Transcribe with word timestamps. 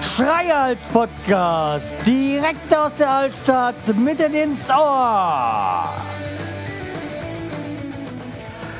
Schreihals 0.00 0.82
Podcast, 0.92 1.94
direkt 2.06 2.74
aus 2.76 2.94
der 2.98 3.10
Altstadt, 3.10 3.74
mitten 3.96 4.34
ins 4.34 4.70
Ohr. 4.70 5.94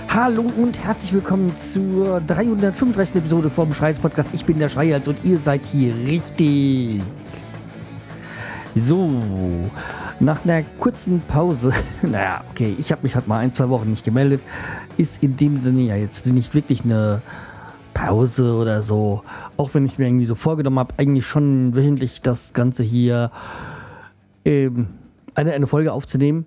Hallo 0.08 0.46
und 0.56 0.82
herzlich 0.82 1.12
willkommen 1.12 1.54
zur 1.56 2.20
335. 2.22 3.16
Episode 3.16 3.50
vom 3.50 3.72
Schreihals 3.72 3.98
Podcast. 3.98 4.30
Ich 4.32 4.44
bin 4.44 4.58
der 4.58 4.68
Schreihals 4.68 5.06
und 5.08 5.18
ihr 5.24 5.38
seid 5.38 5.64
hier 5.66 5.94
richtig. 5.94 7.02
So, 8.74 9.20
nach 10.20 10.44
einer 10.44 10.62
kurzen 10.78 11.20
Pause, 11.20 11.72
naja, 12.02 12.44
okay, 12.50 12.74
ich 12.78 12.92
habe 12.92 13.02
mich 13.02 13.14
halt 13.14 13.28
mal 13.28 13.38
ein, 13.38 13.52
zwei 13.52 13.68
Wochen 13.68 13.90
nicht 13.90 14.04
gemeldet, 14.04 14.40
ist 14.96 15.22
in 15.22 15.36
dem 15.36 15.58
Sinne 15.58 15.82
ja 15.82 15.96
jetzt 15.96 16.26
nicht 16.26 16.54
wirklich 16.54 16.84
eine 16.84 17.22
Pause 17.94 18.54
oder 18.54 18.82
so. 18.82 19.22
Auch 19.56 19.74
wenn 19.74 19.86
ich 19.86 19.98
mir 19.98 20.06
irgendwie 20.06 20.26
so 20.26 20.34
vorgenommen 20.34 20.78
habe, 20.78 20.94
eigentlich 20.98 21.26
schon 21.26 21.74
wöchentlich 21.74 22.22
das 22.22 22.52
Ganze 22.52 22.82
hier 22.82 23.30
ähm, 24.44 24.88
eine, 25.34 25.52
eine 25.52 25.66
Folge 25.66 25.92
aufzunehmen. 25.92 26.46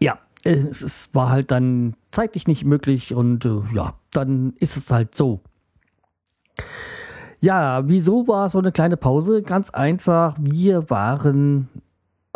Ja, 0.00 0.18
es, 0.44 0.82
es 0.82 1.08
war 1.12 1.30
halt 1.30 1.50
dann 1.50 1.94
zeitlich 2.10 2.46
nicht 2.46 2.64
möglich 2.64 3.14
und 3.14 3.44
äh, 3.44 3.60
ja, 3.74 3.94
dann 4.12 4.54
ist 4.58 4.76
es 4.76 4.90
halt 4.90 5.14
so. 5.14 5.40
Ja, 7.40 7.86
wieso 7.86 8.26
war 8.26 8.48
so 8.50 8.58
eine 8.58 8.72
kleine 8.72 8.96
Pause? 8.96 9.42
Ganz 9.42 9.70
einfach, 9.70 10.36
wir 10.40 10.88
waren 10.90 11.68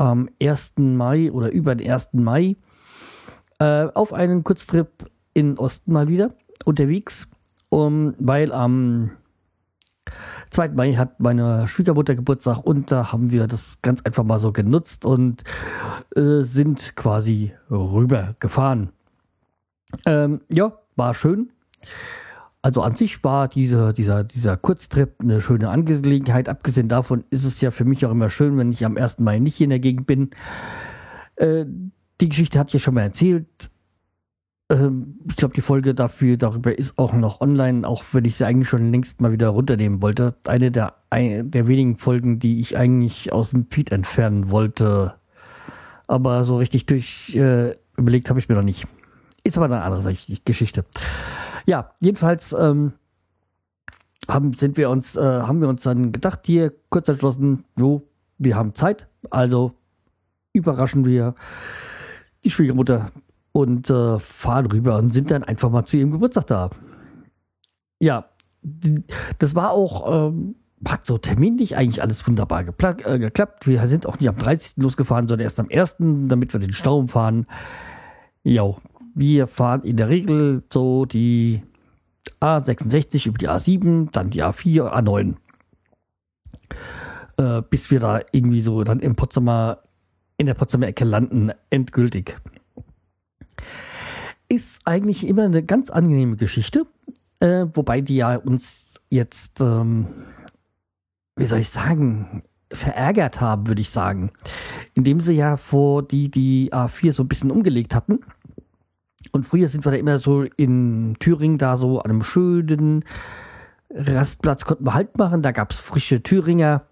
am 0.01 0.31
1. 0.43 0.75
Mai 0.79 1.31
oder 1.31 1.53
über 1.53 1.75
den 1.75 1.91
1. 1.91 2.11
Mai 2.15 2.57
äh, 3.59 3.87
auf 3.95 4.13
einen 4.13 4.43
Kurztrip 4.43 4.89
in 5.35 5.59
Osten 5.59 5.93
mal 5.93 6.09
wieder 6.09 6.31
unterwegs 6.65 7.29
um, 7.69 8.15
weil 8.19 8.53
am 8.53 9.13
2. 10.51 10.71
Mai 10.71 10.95
hat 10.95 11.21
meine 11.21 11.69
Schwiegermutter 11.69 12.15
Geburtstag 12.15 12.59
und 12.65 12.91
da 12.91 13.13
haben 13.13 13.31
wir 13.31 13.47
das 13.47 13.81
ganz 13.83 14.01
einfach 14.03 14.25
mal 14.25 14.41
so 14.41 14.53
genutzt 14.53 15.05
und 15.05 15.43
äh, 16.17 16.41
sind 16.41 16.97
quasi 16.97 17.53
rüber 17.71 18.35
gefahren. 18.41 18.91
Ähm, 20.07 20.41
ja, 20.49 20.73
war 20.97 21.15
schön. 21.15 21.53
Also 22.63 22.83
an 22.83 22.95
sich 22.95 23.25
war 23.25 23.49
diese, 23.49 23.95
dieser, 23.95 24.23
dieser 24.23 24.57
Kurztrip 24.57 25.15
eine 25.21 25.41
schöne 25.41 25.71
Angelegenheit. 25.71 26.49
Abgesehen 26.49 26.89
davon 26.89 27.25
ist 27.31 27.45
es 27.45 27.61
ja 27.63 27.71
für 27.71 27.87
mich 27.87 28.05
auch 28.05 28.11
immer 28.11 28.29
schön, 28.29 28.59
wenn 28.59 28.73
ich 28.73 28.85
am 28.85 28.99
1. 28.99 29.21
Mai 29.21 29.39
nicht 29.39 29.57
hier 29.57 29.65
in 29.65 29.71
der 29.71 29.79
Gegend 29.79 30.07
bin. 30.07 30.31
Äh, 31.37 31.65
die 32.21 32.29
Geschichte 32.29 32.63
ich 32.67 32.73
ja 32.73 32.79
schon 32.79 32.95
mal 32.95 33.03
erzählt. 33.03 33.71
Ähm, 34.71 35.19
ich 35.29 35.37
glaube, 35.37 35.55
die 35.55 35.63
Folge 35.63 35.95
dafür, 35.95 36.37
darüber 36.37 36.79
ist 36.79 36.99
auch 36.99 37.15
noch 37.15 37.41
online, 37.41 37.89
auch 37.89 38.05
wenn 38.13 38.27
ich 38.27 38.37
sie 38.37 38.47
eigentlich 38.47 38.69
schon 38.69 38.93
längst 38.93 39.23
mal 39.23 39.33
wieder 39.33 39.49
runternehmen 39.49 40.03
wollte. 40.03 40.35
Eine 40.45 40.71
der, 40.71 40.97
eine 41.09 41.45
der 41.45 41.67
wenigen 41.67 41.97
Folgen, 41.97 42.41
die 42.41 42.61
ich 42.61 42.77
eigentlich 42.77 43.33
aus 43.33 43.51
dem 43.51 43.69
Feed 43.71 43.91
entfernen 43.91 44.51
wollte. 44.51 45.15
Aber 46.07 46.45
so 46.45 46.59
richtig 46.59 46.85
durch 46.85 47.35
äh, 47.37 47.75
überlegt 47.97 48.29
habe 48.29 48.39
ich 48.39 48.51
mir 48.51 48.55
noch 48.55 48.63
nicht. 48.63 48.87
Ist 49.45 49.57
aber 49.57 49.67
eine 49.67 49.83
andere 49.83 50.15
Geschichte. 50.45 50.85
Ja, 51.71 51.93
jedenfalls 52.01 52.53
ähm, 52.53 52.95
haben, 54.27 54.55
sind 54.55 54.77
wir 54.77 54.91
uns, 54.91 55.15
äh, 55.15 55.21
haben 55.21 55.61
wir 55.61 55.69
uns 55.69 55.85
dann 55.85 56.11
gedacht, 56.11 56.41
hier 56.45 56.73
kurz 56.89 57.07
entschlossen, 57.07 57.63
jo, 57.79 58.03
wir 58.39 58.57
haben 58.57 58.75
Zeit, 58.75 59.07
also 59.31 59.75
überraschen 60.53 61.05
wir 61.05 61.37
die 62.43 62.51
Schwiegermutter 62.51 63.13
und 63.53 63.89
äh, 63.89 64.19
fahren 64.19 64.67
rüber 64.67 64.99
und 64.99 65.11
sind 65.11 65.31
dann 65.31 65.45
einfach 65.45 65.71
mal 65.71 65.85
zu 65.85 65.97
ihrem 65.97 66.11
Geburtstag 66.11 66.49
da. 66.49 66.71
Ja, 68.01 68.31
das 69.39 69.55
war 69.55 69.71
auch, 69.71 70.29
ähm, 70.29 70.57
hat 70.89 71.07
so 71.07 71.19
terminlich 71.19 71.77
eigentlich 71.77 72.03
alles 72.03 72.27
wunderbar 72.27 72.63
äh, 72.63 73.19
geklappt. 73.21 73.69
Wir 73.69 73.87
sind 73.87 74.07
auch 74.07 74.19
nicht 74.19 74.29
am 74.29 74.39
30. 74.39 74.79
losgefahren, 74.79 75.29
sondern 75.29 75.45
erst 75.45 75.61
am 75.61 75.69
1., 75.71 75.99
damit 76.01 76.53
wir 76.53 76.59
den 76.59 76.73
Stau 76.73 76.99
umfahren. 76.99 77.47
Ja, 78.43 78.75
wir 79.15 79.47
fahren 79.47 79.83
in 79.83 79.97
der 79.97 80.09
Regel 80.09 80.63
so 80.73 81.05
die 81.05 81.63
A66 82.41 83.27
über 83.29 83.39
die 83.39 83.49
A7, 83.49 84.11
dann 84.13 84.31
die 84.31 84.43
A4, 84.43 84.93
A9. 84.93 85.35
Äh, 87.37 87.63
bis 87.69 87.91
wir 87.91 88.01
da 88.01 88.21
irgendwie 88.33 88.61
so 88.61 88.85
dann 88.85 89.01
im 89.01 89.17
Potsdamer, 89.17 89.79
in 90.37 90.47
der 90.47 90.55
Potsdamer 90.55 90.89
Ecke 90.89 91.05
landen, 91.05 91.53
endgültig 91.71 92.37
ist 94.51 94.81
eigentlich 94.85 95.27
immer 95.27 95.45
eine 95.45 95.63
ganz 95.63 95.91
angenehme 95.91 96.37
Geschichte, 96.37 96.85
äh, 97.39 97.67
wobei 97.73 98.01
die 98.01 98.17
ja 98.17 98.37
uns 98.37 99.01
jetzt, 99.09 99.61
ähm, 99.61 100.09
wie 101.37 101.47
soll 101.47 101.61
ich 101.61 101.71
sagen, 101.71 102.43
verärgert 102.73 103.41
haben, 103.41 103.69
würde 103.69 103.81
ich 103.81 103.91
sagen. 103.91 104.31
Indem 104.95 105.21
sie 105.21 105.35
ja 105.35 105.57
vor 105.57 106.03
die, 106.03 106.31
die 106.31 106.73
A4 106.73 107.13
so 107.13 107.23
ein 107.23 107.29
bisschen 107.29 107.51
umgelegt 107.51 107.95
hatten. 107.95 108.21
Und 109.33 109.47
früher 109.47 109.69
sind 109.69 109.85
wir 109.85 109.93
da 109.93 109.99
immer 109.99 110.19
so 110.19 110.43
in 110.43 111.17
Thüringen 111.21 111.59
da 111.59 111.77
so 111.77 112.01
an 112.01 112.11
einem 112.11 112.23
schönen 112.23 113.05
Rastplatz 113.93 114.65
konnten 114.65 114.85
wir 114.85 114.95
halt 114.95 115.19
machen. 115.19 115.43
Da 115.43 115.53
gab 115.53 115.73
es 115.73 115.79
frische 115.79 116.23
Thüringer. 116.23 116.83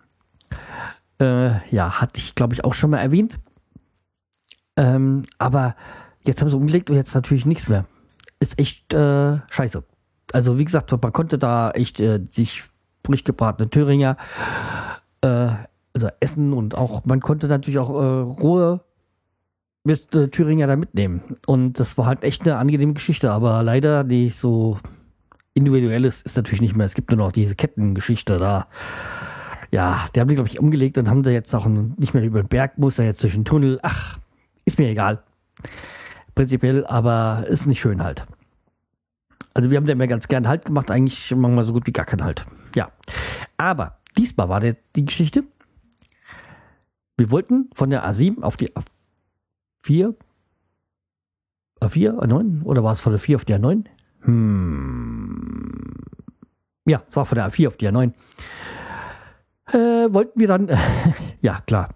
Äh, 1.21 1.67
ja, 1.75 2.00
hatte 2.00 2.19
ich, 2.19 2.34
glaube 2.34 2.55
ich, 2.55 2.65
auch 2.65 2.75
schon 2.75 2.91
mal 2.91 2.99
erwähnt. 2.99 3.38
Ähm, 4.77 5.22
aber 5.38 5.75
Jetzt 6.28 6.43
haben 6.43 6.50
sie 6.50 6.56
umgelegt 6.56 6.91
und 6.91 6.97
jetzt 6.97 7.15
natürlich 7.15 7.47
nichts 7.47 7.71
mehr. 7.71 7.87
Ist 8.38 8.59
echt 8.59 8.93
äh, 8.93 9.38
scheiße. 9.49 9.83
Also 10.34 10.59
wie 10.59 10.65
gesagt, 10.67 10.93
man 10.93 11.12
konnte 11.12 11.38
da 11.38 11.71
echt 11.71 12.00
äh, 12.00 12.21
sich 12.28 12.65
frisch 13.03 13.25
gebratene 13.25 13.71
Thüringer 13.71 14.19
äh, 15.22 15.49
also 15.94 16.09
essen 16.21 16.53
und 16.53 16.77
auch 16.77 17.06
man 17.06 17.21
konnte 17.21 17.47
natürlich 17.47 17.78
auch 17.78 17.88
äh, 17.88 18.43
rohe 18.43 18.84
mit, 19.84 20.15
äh, 20.15 20.28
Thüringer 20.28 20.66
da 20.66 20.77
mitnehmen. 20.77 21.22
Und 21.47 21.81
das 21.81 21.97
war 21.99 22.06
halt 22.06 22.25
echt 22.25 22.43
eine 22.43 22.56
angenehme 22.56 22.94
Geschichte, 22.94 23.31
aber 23.31 23.62
leider 23.62 24.05
die 24.05 24.31
so 24.31 24.78
individuelles 25.55 26.22
ist 26.22 26.37
natürlich 26.37 26.61
nicht 26.61 26.77
mehr. 26.77 26.87
Es 26.87 26.94
gibt 26.94 27.11
nur 27.11 27.19
noch 27.19 27.33
diese 27.33 27.56
Kettengeschichte 27.56 28.38
da. 28.38 28.69
Ja, 29.71 30.06
die 30.15 30.21
haben 30.21 30.28
die, 30.28 30.34
glaube 30.34 30.49
ich, 30.49 30.59
umgelegt 30.59 30.97
und 30.99 31.11
haben 31.11 31.22
da 31.22 31.31
jetzt 31.31 31.55
auch 31.55 31.67
nicht 31.67 32.15
mehr 32.15 32.22
über 32.22 32.43
den 32.43 32.49
Berg, 32.49 32.78
muss 32.78 32.99
er 32.99 33.05
jetzt 33.05 33.22
durch 33.22 33.34
den 33.34 33.44
Tunnel. 33.44 33.78
Ach, 33.83 34.19
ist 34.65 34.78
mir 34.78 34.88
egal 34.88 35.22
prinzipiell, 36.38 36.87
aber 36.87 37.47
ist 37.49 37.67
nicht 37.67 37.81
schön 37.81 38.05
halt. 38.05 38.25
Also 39.55 39.71
wir 39.71 39.77
haben 39.77 39.87
da 39.87 39.93
immer 39.93 40.06
ganz 40.06 40.28
gern 40.28 40.47
Halt 40.47 40.65
gemacht, 40.65 40.88
eigentlich 40.88 41.34
machen 41.34 41.56
wir 41.56 41.65
so 41.65 41.72
gut 41.72 41.84
wie 41.88 41.91
gar 41.91 42.06
keinen 42.06 42.22
Halt. 42.22 42.47
Ja. 42.77 42.93
Aber 43.56 43.99
diesmal 44.17 44.49
war 44.49 44.61
der, 44.61 44.77
die 44.94 45.05
Geschichte. 45.05 45.43
Wir 47.17 47.33
wollten 47.33 47.71
von 47.75 47.91
der 47.91 48.09
A7 48.09 48.43
auf 48.43 48.56
die 48.56 48.71
A4, 49.88 50.15
A4, 51.81 52.19
A9 52.21 52.65
oder 52.65 52.84
war 52.84 52.93
es 52.93 53.00
von 53.00 53.12
der 53.12 53.21
4 53.21 53.37
auf 53.37 53.44
die 53.44 53.54
A9? 53.54 53.84
Hm. 54.21 55.94
Ja, 56.87 57.03
es 57.09 57.16
war 57.16 57.25
von 57.25 57.37
der 57.37 57.49
A4 57.49 57.69
auf 57.69 57.76
die 57.76 57.88
A9. 57.88 58.12
Äh, 59.72 60.12
wollten 60.12 60.38
wir 60.41 60.49
dann, 60.49 60.69
ja 61.41 61.60
klar, 61.66 61.88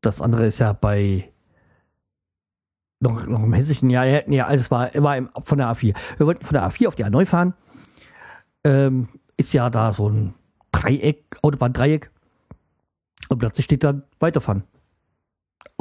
das 0.00 0.20
andere 0.20 0.46
ist 0.46 0.58
ja 0.58 0.72
bei 0.72 1.32
noch, 3.00 3.26
noch 3.26 3.42
im 3.42 3.52
hessischen 3.52 3.90
Jahr, 3.90 4.28
ja, 4.28 4.46
also 4.46 4.62
es 4.62 4.70
war, 4.70 4.90
war 4.94 5.16
im, 5.16 5.28
von 5.38 5.58
der 5.58 5.68
A4. 5.68 5.94
Wir 6.16 6.26
wollten 6.26 6.44
von 6.44 6.54
der 6.54 6.68
A4 6.68 6.88
auf 6.88 6.94
die 6.94 7.04
A9 7.04 7.26
fahren. 7.26 7.54
Ähm, 8.64 9.08
ist 9.36 9.52
ja 9.52 9.70
da 9.70 9.92
so 9.92 10.08
ein 10.08 10.34
Dreieck, 10.70 11.38
Autobahn-Dreieck. 11.42 12.10
Und 13.28 13.38
plötzlich 13.38 13.64
steht 13.64 13.82
dann 13.82 14.04
weiterfahren. 14.20 14.64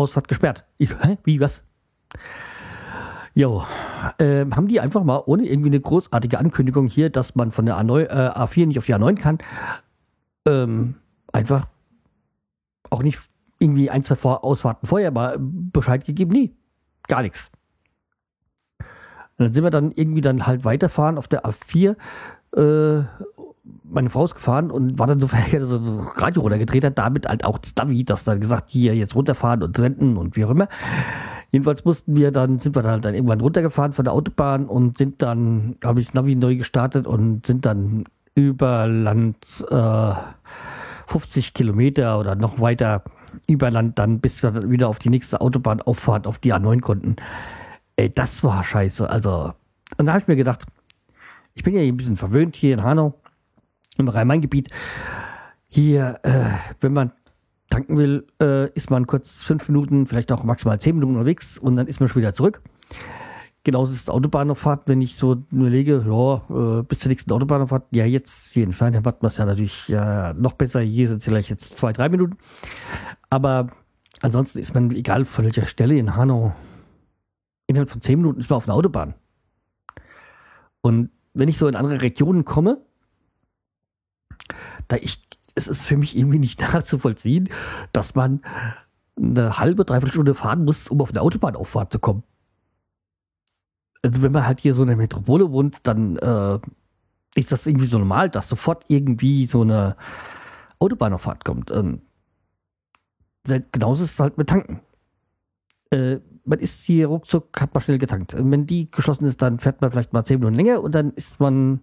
Ausfahrt 0.02 0.28
gesperrt. 0.28 0.66
Ich 0.78 0.90
so, 0.90 0.98
hä? 1.00 1.18
Wie, 1.24 1.40
was? 1.40 1.64
Jo, 3.34 3.64
ähm, 4.20 4.56
haben 4.56 4.68
die 4.68 4.82
einfach 4.82 5.04
mal 5.04 5.24
ohne 5.26 5.48
irgendwie 5.48 5.70
eine 5.70 5.80
großartige 5.80 6.38
Ankündigung 6.38 6.88
hier, 6.88 7.10
dass 7.10 7.36
man 7.36 7.52
von 7.52 7.66
der 7.66 7.78
A9, 7.78 8.02
äh, 8.04 8.30
A4 8.36 8.66
nicht 8.68 8.78
auf 8.78 8.86
die 8.86 8.96
A9 8.96 9.16
kann, 9.16 9.38
ähm, 10.46 10.96
einfach 11.32 11.68
auch 12.90 13.04
nicht 13.04 13.20
irgendwie 13.60 13.90
ein, 13.90 14.04
zwei 14.04 14.16
Vor 14.16 14.44
Ausfahrten 14.44 14.88
vorher 14.88 15.12
mal 15.12 15.38
Bescheid 15.40 16.04
gegeben. 16.04 16.32
Nee, 16.32 16.52
gar 17.08 17.22
nichts. 17.22 17.52
Und 19.38 19.46
dann 19.46 19.54
sind 19.54 19.64
wir 19.64 19.70
dann 19.70 19.92
irgendwie 19.92 20.22
dann 20.22 20.46
halt 20.46 20.66
weiterfahren 20.66 21.18
auf 21.18 21.28
der 21.28 21.46
A4. 21.46 21.96
Äh, 22.56 23.06
meine 23.84 24.10
Frau 24.10 24.26
ist 24.26 24.36
gefahren 24.36 24.72
und 24.72 24.98
war 24.98 25.08
dann 25.08 25.20
so 25.20 25.28
verärgert, 25.28 25.64
dass 25.64 25.72
er 25.72 25.78
so 25.78 26.02
Radio 26.16 26.42
runtergedreht 26.42 26.84
hat, 26.84 26.98
damit 26.98 27.28
halt 27.28 27.46
auch 27.46 27.58
das 27.58 27.76
Navi, 27.76 28.04
das 28.04 28.24
dann 28.24 28.40
gesagt, 28.40 28.70
hier 28.70 28.96
jetzt 28.96 29.16
runterfahren 29.16 29.64
und 29.64 29.78
senden 29.78 30.18
und 30.18 30.36
wie 30.36 30.46
auch 30.46 30.50
immer. 30.50 30.68
Jedenfalls 31.52 31.84
mussten 31.86 32.16
wir 32.16 32.32
dann, 32.32 32.60
sind 32.60 32.76
wir 32.76 32.82
dann 32.82 33.02
dann 33.02 33.14
irgendwann 33.14 33.42
runtergefahren 33.42 33.94
von 33.94 34.06
der 34.06 34.14
Autobahn 34.14 34.66
und 34.66 34.98
sind 34.98 35.22
dann, 35.22 35.76
habe 35.84 36.00
ich 36.00 36.08
das 36.08 36.14
Navi 36.14 36.36
neu 36.36 36.56
gestartet 36.56 37.06
und 37.06 37.46
sind 37.46 37.66
dann 37.66 38.06
über 38.36 38.88
Land 38.88 39.38
äh, 39.70 40.14
50 41.08 41.54
Kilometer 41.54 42.20
oder 42.20 42.36
noch 42.36 42.62
weiter 42.62 43.04
über 43.48 43.70
Land 43.70 44.00
dann, 44.00 44.22
bis 44.22 44.42
wir 44.44 44.52
dann 44.52 44.72
wieder 44.72 44.88
auf 44.88 45.00
die 45.00 45.10
nächste 45.10 45.42
Autobahnauffahrt 45.42 46.26
auf 46.26 46.40
die 46.40 46.54
A9 46.54 46.80
konnten. 46.80 47.18
ey, 47.98 48.10
das 48.10 48.44
war 48.44 48.64
scheiße. 48.64 49.10
Also, 49.10 49.54
und 49.98 50.06
da 50.06 50.14
habe 50.14 50.22
ich 50.22 50.28
mir 50.28 50.38
gedacht, 50.38 50.66
ich 51.54 51.64
bin 51.64 51.76
ja 51.76 51.82
ein 51.82 51.98
bisschen 51.98 52.18
verwöhnt 52.18 52.56
hier 52.56 52.74
in 52.74 52.84
Hanau, 52.84 53.21
im 54.02 54.10
Rhein-Main-Gebiet. 54.10 54.70
Hier, 55.70 56.20
äh, 56.24 56.44
wenn 56.82 56.94
man 56.94 57.12
tanken 57.70 57.98
will, 57.98 58.28
äh, 58.42 58.70
ist 58.74 58.92
man 58.92 59.08
kurz 59.08 59.42
fünf 59.42 59.68
Minuten, 59.70 60.06
vielleicht 60.06 60.32
auch 60.32 60.44
maximal 60.44 60.80
zehn 60.80 60.96
Minuten 60.96 61.16
unterwegs 61.16 61.58
und 61.58 61.78
dann 61.78 61.88
ist 61.88 62.00
man 62.00 62.10
schon 62.10 62.22
wieder 62.22 62.34
zurück. 62.34 62.62
Genauso 63.64 63.94
ist 63.94 64.10
Autobahnauffahrt, 64.10 64.88
wenn 64.88 65.02
ich 65.02 65.16
so 65.16 65.44
überlege, 65.52 66.04
ja, 66.06 66.80
äh, 66.80 66.84
bis 66.84 67.00
zur 67.00 67.10
nächsten 67.10 67.32
Autobahnauffahrt, 67.32 67.86
ja, 67.92 68.06
jetzt 68.06 68.52
hier 68.54 68.64
in 68.64 68.74
Steinheim 68.74 69.06
hat 69.06 69.22
man 69.22 69.30
es 69.30 69.38
ja 69.38 69.46
natürlich 69.46 69.94
äh, 69.94 70.34
noch 70.34 70.54
besser. 70.54 70.82
Hier 70.82 71.08
sind 71.08 71.20
es 71.20 71.26
vielleicht 71.26 71.50
jetzt 71.50 71.78
zwei, 71.78 71.94
drei 71.94 72.10
Minuten. 72.10 72.38
Aber 73.30 73.68
ansonsten 74.22 74.60
ist 74.60 74.74
man, 74.74 74.92
egal 74.92 75.26
von 75.26 75.46
welcher 75.46 75.66
Stelle 75.66 75.96
in 75.98 76.16
Hanau, 76.16 76.54
innerhalb 77.68 77.90
von 77.90 78.02
zehn 78.02 78.18
Minuten 78.18 78.40
ist 78.40 78.50
man 78.50 78.58
auf 78.58 78.68
einer 78.68 78.76
Autobahn. 78.76 79.14
Und 80.82 81.12
wenn 81.34 81.48
ich 81.48 81.58
so 81.58 81.68
in 81.68 81.76
andere 81.76 82.02
Regionen 82.02 82.46
komme, 82.46 82.84
da 84.92 84.98
ich, 84.98 85.22
es 85.56 85.68
ist 85.68 85.86
für 85.86 85.98
mich 85.98 86.18
irgendwie 86.18 86.40
nicht 86.40 86.60
nachzuvollziehen, 86.74 87.50
dass 87.92 88.16
man 88.16 88.42
eine 89.18 89.58
halbe, 89.60 89.86
dreiviertel 89.86 90.14
Stunde 90.14 90.36
fahren 90.36 90.66
muss, 90.66 90.88
um 90.88 91.02
auf 91.02 91.12
eine 91.12 91.22
Autobahnauffahrt 91.22 91.92
zu 91.92 92.00
kommen 92.00 92.24
also 94.04 94.22
wenn 94.22 94.32
man 94.32 94.46
halt 94.46 94.60
hier 94.60 94.74
so 94.74 94.82
in 94.82 94.88
der 94.88 94.98
Metropole 94.98 95.52
wohnt, 95.52 95.80
dann 95.84 96.18
äh, 96.18 96.60
ist 97.36 97.52
das 97.52 97.66
irgendwie 97.66 97.86
so 97.86 97.98
normal, 97.98 98.30
dass 98.30 98.50
sofort 98.50 98.86
irgendwie 98.88 99.46
so 99.46 99.62
eine 99.62 99.96
Autobahnauffahrt 100.80 101.46
kommt. 101.46 101.72
Ähm, 101.72 102.02
genauso 103.72 104.04
ist 104.04 104.14
es 104.14 104.20
halt 104.20 104.38
mit 104.38 104.50
Tanken. 104.50 104.82
Äh, 105.92 106.20
man 106.44 106.60
ist 106.60 106.84
hier 106.84 107.08
ruckzuck, 107.08 107.62
hat 107.62 107.74
man 107.74 107.82
schnell 107.82 108.00
getankt. 108.00 108.36
Wenn 108.36 108.66
die 108.66 108.90
geschlossen 108.90 109.26
ist, 109.26 109.42
dann 109.42 109.60
fährt 109.60 109.82
man 109.82 109.92
vielleicht 109.92 110.14
mal 110.14 110.24
zehn 110.24 110.40
Minuten 110.40 110.56
länger 110.56 110.82
und 110.82 110.96
dann 110.96 111.12
ist 111.12 111.40
man 111.40 111.82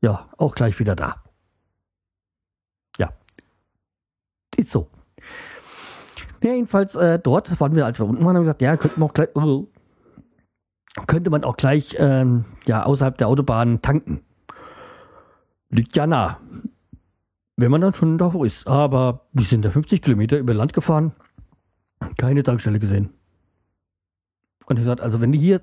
ja 0.00 0.28
auch 0.38 0.54
gleich 0.54 0.78
wieder 0.78 0.94
da. 0.94 1.22
Ja. 2.98 3.08
Ist 4.56 4.70
so. 4.70 4.88
Ja, 6.42 6.52
jedenfalls 6.52 6.94
äh, 6.94 7.18
dort 7.18 7.58
waren 7.60 7.74
wir, 7.74 7.86
als 7.86 7.98
wir 7.98 8.06
unten 8.06 8.24
waren, 8.24 8.36
haben 8.36 8.42
wir 8.44 8.52
gesagt, 8.52 8.62
ja, 8.62 8.76
könnten 8.76 9.00
wir 9.00 9.06
auch 9.06 9.14
gleich, 9.14 9.28
oh, 9.34 9.68
könnte 11.06 11.30
man 11.30 11.44
auch 11.44 11.56
gleich 11.56 11.96
ähm, 11.98 12.44
ja, 12.66 12.84
außerhalb 12.84 13.18
der 13.18 13.28
Autobahn 13.28 13.82
tanken. 13.82 14.22
Liegt 15.68 15.96
ja 15.96 16.06
nah. 16.06 16.40
Wenn 17.56 17.70
man 17.70 17.80
dann 17.80 17.94
schon 17.94 18.18
da 18.18 18.32
ist. 18.44 18.66
Aber 18.66 19.26
wir 19.32 19.44
sind 19.44 19.64
da 19.64 19.70
50 19.70 20.02
Kilometer 20.02 20.38
über 20.38 20.54
Land 20.54 20.72
gefahren. 20.72 21.12
Keine 22.18 22.42
Tankstelle 22.42 22.78
gesehen. 22.78 23.10
Und 24.66 24.76
ich 24.76 24.82
gesagt, 24.82 25.00
also 25.00 25.20
wenn 25.20 25.32
du 25.32 25.38
hier 25.38 25.62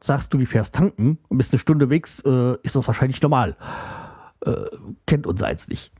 sagst, 0.00 0.32
du 0.34 0.38
fährst 0.44 0.74
tanken 0.74 1.18
und 1.28 1.38
bist 1.38 1.52
eine 1.52 1.58
Stunde 1.58 1.90
weg, 1.90 2.08
äh, 2.24 2.56
ist 2.62 2.76
das 2.76 2.86
wahrscheinlich 2.86 3.20
normal. 3.22 3.56
Äh, 4.44 4.54
kennt 5.06 5.26
uns 5.26 5.42
eins 5.42 5.68
nicht. 5.68 5.92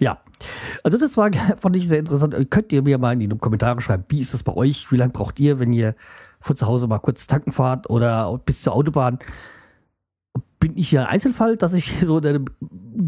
Ja, 0.00 0.18
also 0.82 0.98
das 0.98 1.16
war, 1.16 1.30
fand 1.56 1.76
ich 1.76 1.88
sehr 1.88 1.98
interessant. 1.98 2.34
Könnt 2.50 2.72
ihr 2.72 2.82
mir 2.82 2.98
mal 2.98 3.12
in 3.12 3.20
die 3.20 3.38
Kommentare 3.38 3.80
schreiben, 3.80 4.04
wie 4.08 4.20
ist 4.20 4.34
das 4.34 4.42
bei 4.42 4.54
euch? 4.54 4.90
Wie 4.90 4.96
lange 4.96 5.12
braucht 5.12 5.38
ihr, 5.40 5.58
wenn 5.58 5.72
ihr 5.72 5.94
von 6.40 6.56
zu 6.56 6.66
Hause 6.66 6.86
mal 6.86 6.98
kurz 6.98 7.26
tanken 7.26 7.52
fahrt 7.52 7.88
oder 7.90 8.38
bis 8.44 8.62
zur 8.62 8.74
Autobahn? 8.74 9.18
Bin 10.58 10.76
ich 10.76 10.88
hier 10.90 11.02
ein 11.02 11.06
Einzelfall, 11.06 11.56
dass 11.56 11.74
ich 11.74 11.92
so 12.06 12.20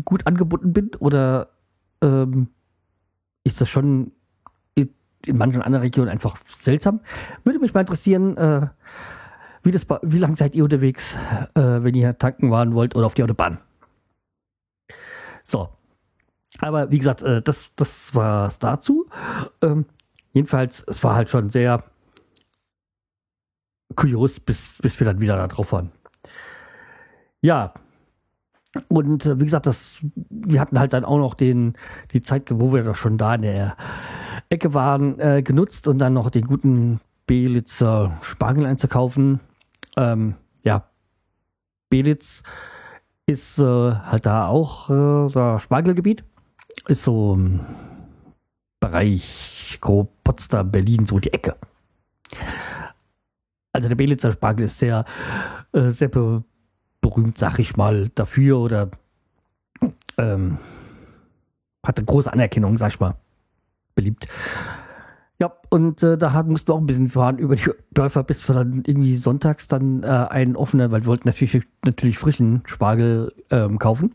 gut 0.04 0.26
angebunden 0.26 0.72
bin 0.72 0.90
oder 0.98 1.48
ähm, 2.02 2.48
ist 3.44 3.60
das 3.60 3.68
schon 3.68 4.12
in 5.26 5.38
manchen 5.38 5.62
anderen 5.62 5.82
Regionen 5.82 6.10
einfach 6.10 6.36
seltsam? 6.56 7.00
Würde 7.44 7.58
mich 7.58 7.74
mal 7.74 7.80
interessieren, 7.80 8.36
äh, 8.36 8.68
wie, 9.62 9.72
wie 9.72 10.18
lange 10.18 10.36
seid 10.36 10.54
ihr 10.54 10.64
unterwegs, 10.64 11.16
äh, 11.54 11.82
wenn 11.82 11.94
ihr 11.94 12.18
tanken 12.18 12.50
fahren 12.50 12.74
wollt 12.74 12.94
oder 12.94 13.06
auf 13.06 13.14
die 13.14 13.22
Autobahn? 13.22 13.58
So, 15.42 15.68
aber 16.60 16.90
wie 16.90 16.98
gesagt, 16.98 17.22
äh, 17.22 17.42
das, 17.42 17.72
das 17.76 18.14
war 18.14 18.46
es 18.46 18.58
dazu. 18.58 19.08
Ähm, 19.62 19.86
jedenfalls, 20.32 20.84
es 20.86 21.02
war 21.02 21.14
halt 21.14 21.30
schon 21.30 21.50
sehr 21.50 21.84
kurios, 23.96 24.40
bis, 24.40 24.78
bis 24.80 24.98
wir 24.98 25.06
dann 25.06 25.20
wieder 25.20 25.36
da 25.36 25.48
drauf 25.48 25.72
waren. 25.72 25.92
Ja. 27.40 27.74
Und 28.88 29.24
äh, 29.26 29.38
wie 29.38 29.44
gesagt, 29.44 29.66
das, 29.66 30.04
wir 30.30 30.60
hatten 30.60 30.78
halt 30.78 30.92
dann 30.92 31.04
auch 31.04 31.18
noch 31.18 31.34
den, 31.34 31.74
die 32.12 32.22
Zeit, 32.22 32.50
wo 32.50 32.72
wir 32.72 32.82
doch 32.82 32.96
schon 32.96 33.18
da 33.18 33.36
in 33.36 33.42
der 33.42 33.76
Ecke 34.48 34.74
waren, 34.74 35.18
äh, 35.20 35.42
genutzt 35.42 35.86
und 35.86 35.98
dann 35.98 36.12
noch 36.12 36.30
den 36.30 36.44
guten 36.44 37.00
Belitzer 37.26 38.18
Spargel 38.22 38.66
einzukaufen. 38.66 39.40
Ähm, 39.96 40.34
ja, 40.64 40.88
Belitz 41.88 42.42
ist 43.26 43.58
äh, 43.58 43.62
halt 43.62 44.26
da 44.26 44.48
auch 44.48 44.90
äh, 44.90 45.60
Spargelgebiet 45.60 46.24
ist 46.88 47.04
so 47.04 47.38
Bereich 48.80 49.78
grob 49.80 50.12
Potsdam, 50.24 50.70
Berlin, 50.70 51.06
so 51.06 51.18
die 51.18 51.32
Ecke. 51.32 51.56
Also 53.72 53.88
der 53.88 53.96
Belitzer 53.96 54.30
Spargel 54.30 54.66
ist 54.66 54.78
sehr, 54.78 55.04
äh, 55.72 55.88
sehr 55.88 56.08
be 56.08 56.44
berühmt, 57.00 57.36
sag 57.36 57.58
ich 57.58 57.76
mal, 57.76 58.08
dafür 58.14 58.58
oder 58.58 58.90
ähm, 60.16 60.58
hatte 61.84 62.04
große 62.04 62.32
Anerkennung, 62.32 62.78
sag 62.78 62.88
ich 62.88 63.00
mal, 63.00 63.14
beliebt. 63.94 64.26
Ja, 65.38 65.52
und 65.70 66.02
äh, 66.02 66.16
da 66.16 66.42
mussten 66.44 66.68
wir 66.68 66.74
auch 66.74 66.80
ein 66.80 66.86
bisschen 66.86 67.10
fahren 67.10 67.38
über 67.38 67.56
die 67.56 67.70
Dörfer, 67.90 68.22
bis 68.22 68.46
wir 68.48 68.54
dann 68.54 68.84
irgendwie 68.86 69.16
sonntags 69.16 69.66
dann 69.68 70.02
äh, 70.02 70.06
einen 70.06 70.56
offenen, 70.56 70.90
weil 70.90 71.02
wir 71.02 71.06
wollten 71.06 71.28
natürlich, 71.28 71.66
natürlich 71.84 72.18
frischen 72.18 72.62
Spargel 72.66 73.34
ähm, 73.50 73.78
kaufen 73.78 74.14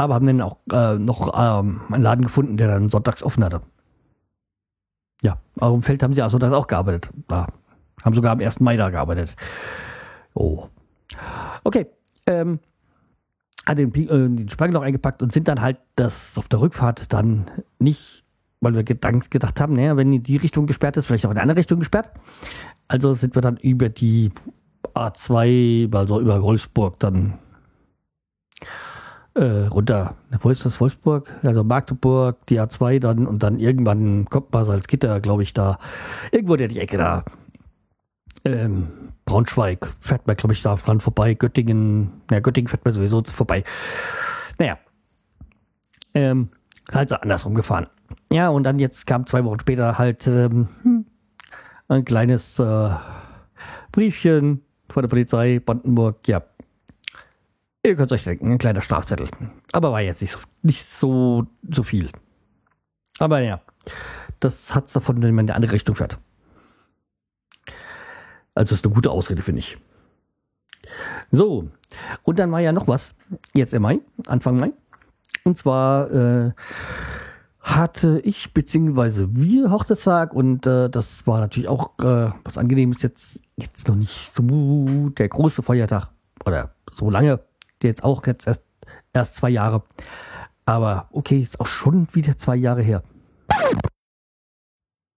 aber 0.00 0.14
haben 0.14 0.26
dann 0.26 0.40
auch 0.40 0.56
äh, 0.72 0.98
noch 0.98 1.32
ähm, 1.34 1.82
einen 1.90 2.02
Laden 2.02 2.24
gefunden, 2.24 2.56
der 2.56 2.68
dann 2.68 2.88
sonntags 2.88 3.22
offen 3.22 3.44
hatte. 3.44 3.60
Ja, 5.22 5.38
auch 5.58 5.74
im 5.74 5.82
Feld 5.82 6.02
haben 6.02 6.14
sie 6.14 6.22
also 6.22 6.38
das 6.38 6.52
auch 6.52 6.66
gearbeitet. 6.66 7.10
Da 7.28 7.48
haben 8.02 8.14
sogar 8.14 8.32
am 8.32 8.40
1. 8.40 8.60
Mai 8.60 8.78
da 8.78 8.88
gearbeitet. 8.88 9.36
Oh. 10.32 10.68
Okay. 11.64 11.86
Ähm, 12.26 12.60
hat 13.66 13.76
den, 13.76 13.94
äh, 13.94 14.06
den 14.06 14.48
Spargel 14.48 14.72
noch 14.72 14.82
eingepackt 14.82 15.22
und 15.22 15.32
sind 15.32 15.48
dann 15.48 15.60
halt 15.60 15.76
das 15.96 16.38
auf 16.38 16.48
der 16.48 16.62
Rückfahrt 16.62 17.12
dann 17.12 17.50
nicht, 17.78 18.24
weil 18.60 18.74
wir 18.74 18.84
gedacht, 18.84 19.30
gedacht 19.30 19.60
haben, 19.60 19.74
naja, 19.74 19.98
wenn 19.98 20.22
die 20.22 20.36
Richtung 20.38 20.66
gesperrt 20.66 20.96
ist, 20.96 21.06
vielleicht 21.06 21.26
auch 21.26 21.30
in 21.30 21.36
eine 21.36 21.42
andere 21.42 21.58
Richtung 21.58 21.78
gesperrt. 21.78 22.10
Also 22.88 23.12
sind 23.12 23.34
wir 23.34 23.42
dann 23.42 23.58
über 23.58 23.90
die 23.90 24.32
A2, 24.94 25.94
also 25.94 26.20
über 26.20 26.40
Wolfsburg 26.42 26.98
dann 27.00 27.38
äh, 29.34 29.66
runter. 29.66 30.16
Das? 30.30 30.80
Wolfsburg? 30.80 31.32
Also 31.42 31.64
Magdeburg, 31.64 32.46
die 32.46 32.60
A2 32.60 32.98
dann 33.00 33.26
und 33.26 33.42
dann 33.42 33.58
irgendwann 33.58 34.26
kommt 34.26 34.52
mal 34.52 34.64
Salzgitter, 34.64 35.20
glaube 35.20 35.42
ich, 35.42 35.54
da. 35.54 35.78
Irgendwo 36.32 36.54
in 36.54 36.68
die 36.68 36.80
Ecke 36.80 36.98
da. 36.98 37.24
Ähm, 38.44 38.88
Braunschweig 39.24 39.86
fährt 40.00 40.26
man, 40.26 40.36
glaube 40.36 40.54
ich, 40.54 40.62
da 40.62 40.74
dran 40.74 41.00
vorbei. 41.00 41.34
Göttingen, 41.34 42.22
ja, 42.30 42.40
Göttingen 42.40 42.68
fährt 42.68 42.84
man 42.84 42.94
sowieso 42.94 43.22
vorbei. 43.22 43.64
Naja. 44.58 44.78
Ähm, 46.14 46.50
halt 46.92 47.10
so 47.10 47.16
andersrum 47.16 47.54
gefahren. 47.54 47.86
Ja, 48.32 48.48
und 48.48 48.64
dann 48.64 48.78
jetzt 48.78 49.06
kam 49.06 49.26
zwei 49.26 49.44
Wochen 49.44 49.60
später 49.60 49.98
halt 49.98 50.26
ähm, 50.26 50.68
ein 51.88 52.04
kleines 52.04 52.58
äh, 52.58 52.90
Briefchen 53.92 54.62
von 54.88 55.02
der 55.02 55.08
Polizei 55.08 55.60
Brandenburg. 55.60 56.26
Ja, 56.26 56.42
Ihr 57.82 57.96
könnt 57.96 58.12
euch 58.12 58.24
denken, 58.24 58.52
ein 58.52 58.58
kleiner 58.58 58.82
Strafzettel. 58.82 59.28
Aber 59.72 59.90
war 59.92 60.02
jetzt 60.02 60.20
nicht 60.20 60.32
so, 60.32 60.38
nicht 60.62 60.84
so, 60.84 61.46
so 61.70 61.82
viel. 61.82 62.10
Aber 63.18 63.40
ja, 63.40 63.60
das 64.38 64.74
hat 64.74 64.86
es 64.86 64.92
davon, 64.92 65.22
wenn 65.22 65.34
man 65.34 65.44
in 65.44 65.46
die 65.46 65.52
andere 65.54 65.72
Richtung 65.72 65.94
fährt. 65.94 66.18
Also 68.54 68.74
ist 68.74 68.84
eine 68.84 68.94
gute 68.94 69.10
Ausrede, 69.10 69.40
finde 69.40 69.60
ich. 69.60 69.78
So, 71.30 71.68
und 72.22 72.38
dann 72.38 72.52
war 72.52 72.60
ja 72.60 72.72
noch 72.72 72.88
was, 72.88 73.14
jetzt 73.54 73.72
im 73.72 73.82
Mai, 73.82 74.00
Anfang 74.26 74.56
Mai. 74.56 74.72
Und 75.44 75.56
zwar 75.56 76.10
äh, 76.10 76.52
hatte 77.60 78.20
ich 78.24 78.52
beziehungsweise 78.52 79.28
wir 79.34 79.70
Hochzeitstag 79.70 80.34
und 80.34 80.66
äh, 80.66 80.90
das 80.90 81.26
war 81.26 81.40
natürlich 81.40 81.68
auch 81.68 81.98
äh, 82.00 82.32
was 82.44 82.58
Angenehmes, 82.58 83.00
jetzt, 83.02 83.42
jetzt 83.56 83.88
noch 83.88 83.94
nicht 83.94 84.34
so 84.34 84.42
der 85.10 85.28
große 85.28 85.62
Feiertag 85.62 86.10
oder 86.44 86.74
so 86.92 87.08
lange 87.08 87.40
jetzt 87.88 88.04
auch 88.04 88.26
jetzt 88.26 88.46
erst, 88.46 88.64
erst 89.12 89.36
zwei 89.36 89.50
Jahre. 89.50 89.82
Aber 90.64 91.08
okay, 91.12 91.40
ist 91.40 91.60
auch 91.60 91.66
schon 91.66 92.08
wieder 92.12 92.36
zwei 92.36 92.56
Jahre 92.56 92.82
her. 92.82 93.02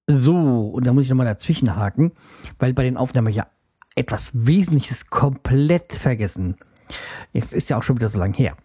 So, 0.07 0.69
und 0.69 0.85
da 0.85 0.93
muss 0.93 1.03
ich 1.03 1.09
nochmal 1.09 1.25
dazwischen 1.25 1.75
haken, 1.75 2.11
weil 2.59 2.73
bei 2.73 2.83
den 2.83 2.97
Aufnahmen 2.97 3.33
ja 3.33 3.47
etwas 3.95 4.31
Wesentliches 4.33 5.07
komplett 5.07 5.93
vergessen. 5.93 6.57
Jetzt 7.31 7.53
ist 7.53 7.69
ja 7.69 7.77
auch 7.77 7.83
schon 7.83 7.95
wieder 7.95 8.09
so 8.09 8.19
lange 8.19 8.35
her. 8.35 8.57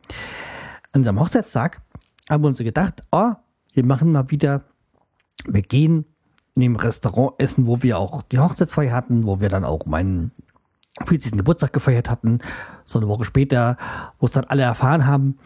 An 0.92 1.00
unserem 1.00 1.20
Hochzeitstag 1.20 1.80
haben 2.28 2.42
wir 2.42 2.48
uns 2.48 2.58
so 2.58 2.64
gedacht, 2.64 3.04
oh, 3.12 3.32
wir 3.72 3.84
machen 3.84 4.12
mal 4.12 4.30
wieder, 4.30 4.64
wir 5.46 5.62
gehen 5.62 6.06
in 6.54 6.62
dem 6.62 6.76
Restaurant 6.76 7.34
essen, 7.38 7.66
wo 7.66 7.82
wir 7.82 7.98
auch 7.98 8.22
die 8.22 8.38
Hochzeitsfeier 8.40 8.92
hatten, 8.92 9.24
wo 9.24 9.40
wir 9.40 9.48
dann 9.48 9.64
auch 9.64 9.86
meinen 9.86 10.32
40. 11.06 11.32
Geburtstag 11.32 11.72
gefeiert 11.72 12.10
hatten, 12.10 12.38
so 12.84 12.98
eine 12.98 13.08
Woche 13.08 13.24
später, 13.24 13.76
wo 14.18 14.26
es 14.26 14.32
dann 14.32 14.44
alle 14.44 14.62
erfahren 14.62 15.06
haben. 15.06 15.38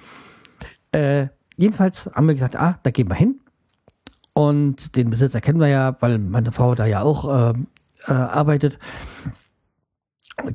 Äh, 0.92 1.28
jedenfalls 1.56 2.10
haben 2.14 2.28
wir 2.28 2.34
gesagt, 2.34 2.56
ah, 2.56 2.78
da 2.82 2.90
gehen 2.90 3.08
wir 3.08 3.14
hin. 3.14 3.40
Und 4.34 4.96
den 4.96 5.10
Besitzer 5.10 5.40
kennen 5.40 5.60
wir 5.60 5.68
ja, 5.68 5.96
weil 6.00 6.18
meine 6.18 6.52
Frau 6.52 6.74
da 6.74 6.86
ja 6.86 7.02
auch 7.02 7.52
äh, 7.52 7.58
äh, 8.06 8.12
arbeitet. 8.12 8.78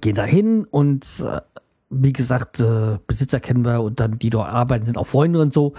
Gehen 0.01 0.15
da 0.15 0.23
hin 0.23 0.65
und 0.65 1.05
äh, 1.23 1.41
wie 1.89 2.13
gesagt, 2.13 2.59
äh, 2.59 2.97
Besitzer 3.05 3.39
kennen 3.39 3.63
wir 3.63 3.81
und 3.81 3.99
dann 3.99 4.17
die 4.17 4.29
dort 4.29 4.49
arbeiten, 4.49 4.85
sind 4.85 4.97
auch 4.97 5.07
Freunde 5.07 5.39
und 5.39 5.53
so. 5.53 5.73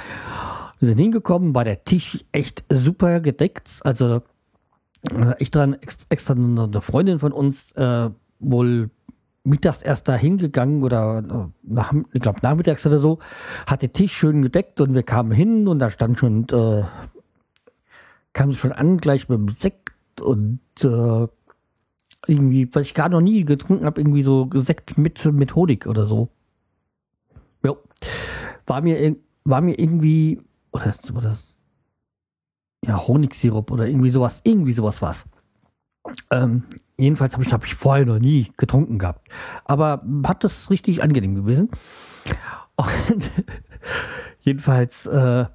Wir 0.79 0.89
sind 0.89 0.99
hingekommen, 0.99 1.55
war 1.55 1.65
der 1.65 1.83
Tisch 1.83 2.25
echt 2.31 2.65
super 2.71 3.21
gedeckt. 3.21 3.81
Also 3.83 4.23
äh, 5.11 5.33
extra, 5.39 5.69
extra 6.09 6.35
eine 6.35 6.81
Freundin 6.81 7.19
von 7.19 7.33
uns 7.33 7.75
wohl 8.41 8.91
mittags 9.49 9.83
erst 9.83 10.09
da 10.09 10.15
hingegangen 10.15 10.83
oder 10.83 11.19
äh, 11.19 11.53
nach, 11.63 11.93
ich 12.13 12.21
glaube 12.21 12.41
nachmittags 12.43 12.87
oder 12.87 12.99
so, 12.99 13.19
hat 13.67 13.83
den 13.83 13.93
Tisch 13.93 14.13
schön 14.13 14.43
gedeckt 14.43 14.81
und 14.81 14.95
wir 14.95 15.03
kamen 15.03 15.33
hin 15.33 15.69
und 15.69 15.79
da 15.79 15.91
stand 15.91 16.19
schon, 16.19 16.47
äh, 16.51 16.85
kam 18.33 18.53
schon 18.53 18.73
an, 18.73 18.99
gleich 18.99 19.29
mit 19.29 19.39
dem 19.39 19.49
Sekt 19.49 20.21
und 20.21 20.61
äh, 20.83 21.27
irgendwie, 22.27 22.69
was 22.75 22.87
ich 22.87 22.95
gar 22.95 23.09
noch 23.09 23.21
nie 23.21 23.45
getrunken 23.45 23.87
habe, 23.87 24.01
irgendwie 24.01 24.23
so 24.23 24.51
Sekt 24.55 24.99
mit, 24.99 25.25
mit 25.33 25.55
Honig 25.55 25.87
oder 25.87 26.07
so. 26.07 26.29
Ja. 27.63 27.75
War 28.67 28.83
mir, 28.83 29.17
war 29.45 29.61
mir 29.61 29.79
irgendwie, 29.79 30.41
oder, 30.73 30.95
oder 31.15 31.37
ja, 32.85 33.07
Honigsirup 33.07 33.71
oder 33.71 33.89
irgendwie 33.89 34.11
sowas, 34.11 34.41
irgendwie 34.45 34.73
sowas 34.73 35.01
war's. 35.03 35.27
Ähm, 36.31 36.65
jedenfalls 36.99 37.35
habe 37.35 37.45
ich, 37.45 37.53
hab 37.53 37.65
ich 37.65 37.75
vorher 37.75 38.05
noch 38.05 38.19
nie 38.19 38.49
getrunken 38.57 38.99
gehabt. 38.99 39.29
Aber 39.65 40.03
hat 40.27 40.45
das 40.45 40.71
richtig 40.71 41.03
angenehm 41.03 41.35
gewesen. 41.35 41.71
Und 42.77 43.31
jedenfalls 44.41 45.07
äh, 45.07 45.47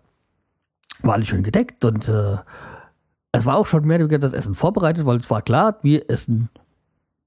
war 1.02 1.14
alles 1.14 1.28
schön 1.28 1.44
gedeckt 1.44 1.86
und 1.86 2.08
äh, 2.08 2.38
es 3.32 3.46
war 3.46 3.58
auch 3.58 3.66
schon 3.66 3.86
mehr 3.86 3.98
oder 3.98 4.06
weniger 4.06 4.20
das 4.20 4.34
Essen 4.34 4.56
vorbereitet, 4.56 5.06
weil 5.06 5.18
es 5.18 5.30
war 5.30 5.42
klar, 5.42 5.78
wir 5.82 6.10
essen 6.10 6.50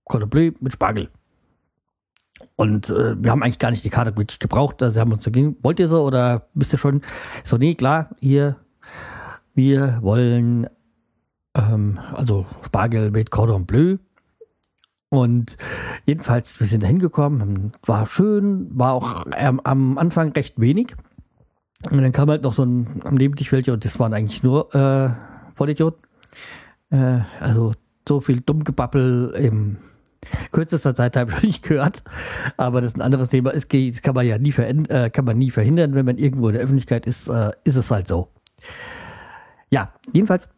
Cordon 0.05 0.31
Bleu 0.31 0.53
mit 0.61 0.73
Spargel. 0.73 1.11
Und 2.55 2.91
äh, 2.91 3.23
wir 3.23 3.31
haben 3.31 3.43
eigentlich 3.43 3.59
gar 3.59 3.71
nicht 3.71 3.85
die 3.85 3.91
Karte 3.91 4.17
wirklich 4.17 4.39
gebraucht. 4.39 4.83
Also 4.83 5.01
haben 5.01 5.13
uns 5.13 5.25
dagegen, 5.25 5.57
wollt 5.63 5.81
ihr 5.81 5.89
so 5.89 6.05
oder 6.05 6.49
bist 6.55 6.73
ihr 6.73 6.79
schon? 6.79 7.03
So, 7.45 7.57
nee, 7.57 7.75
klar, 7.75 8.11
hier, 8.21 8.57
wir 9.55 9.99
wollen 10.01 10.67
ähm, 11.55 11.99
also 12.13 12.47
Spargel 12.65 13.11
mit 13.11 13.31
Cordon 13.31 13.67
Bleu. 13.67 13.97
Und 15.17 15.57
jedenfalls, 16.05 16.61
wir 16.61 16.67
sind 16.67 16.83
da 16.83 16.87
hingekommen, 16.87 17.73
war 17.85 18.07
schön, 18.07 18.69
war 18.73 18.93
auch 18.93 19.27
am 19.35 19.99
Anfang 19.99 20.33
recht 20.33 20.61
wenig. 20.61 20.95
Und 21.91 22.03
dann 22.03 22.13
kam 22.13 22.31
halt 22.31 22.43
noch 22.43 22.55
so 22.55 22.65
ein 22.65 23.03
am 23.05 23.15
Nebentisch 23.15 23.53
welche 23.53 23.73
und 23.73 23.85
das 23.85 23.99
waren 23.99 24.15
eigentlich 24.15 24.43
nur 24.43 24.75
äh, 24.75 25.11
Vollidioten. 25.55 26.01
Äh, 26.91 27.21
also 27.39 27.75
so 28.09 28.21
viel 28.21 28.41
Dummgebabbel 28.41 29.35
im 29.39 29.77
kürzester 30.53 30.95
Zeit 30.95 31.17
habe 31.17 31.31
ich 31.33 31.37
noch 31.37 31.43
nicht 31.43 31.63
gehört. 31.65 32.03
Aber 32.57 32.81
das 32.81 32.93
ist 32.93 32.97
ein 32.97 33.03
anderes 33.03 33.29
Thema. 33.29 33.53
Das 33.53 33.69
kann 33.69 34.15
man 34.15 34.27
ja 34.27 34.39
nie, 34.39 34.51
äh, 34.51 35.11
kann 35.11 35.25
man 35.25 35.39
nie 35.39 35.51
verhindern, 35.51 35.95
wenn 35.95 36.07
man 36.07 36.19
irgendwo 36.19 36.49
in 36.49 36.55
der 36.55 36.63
Öffentlichkeit 36.63 37.07
ist, 37.07 37.29
äh, 37.29 37.51
ist 37.65 37.77
es 37.77 37.91
halt 37.91 38.09
so. 38.09 38.29
Ja, 39.71 39.93
jedenfalls 40.13 40.49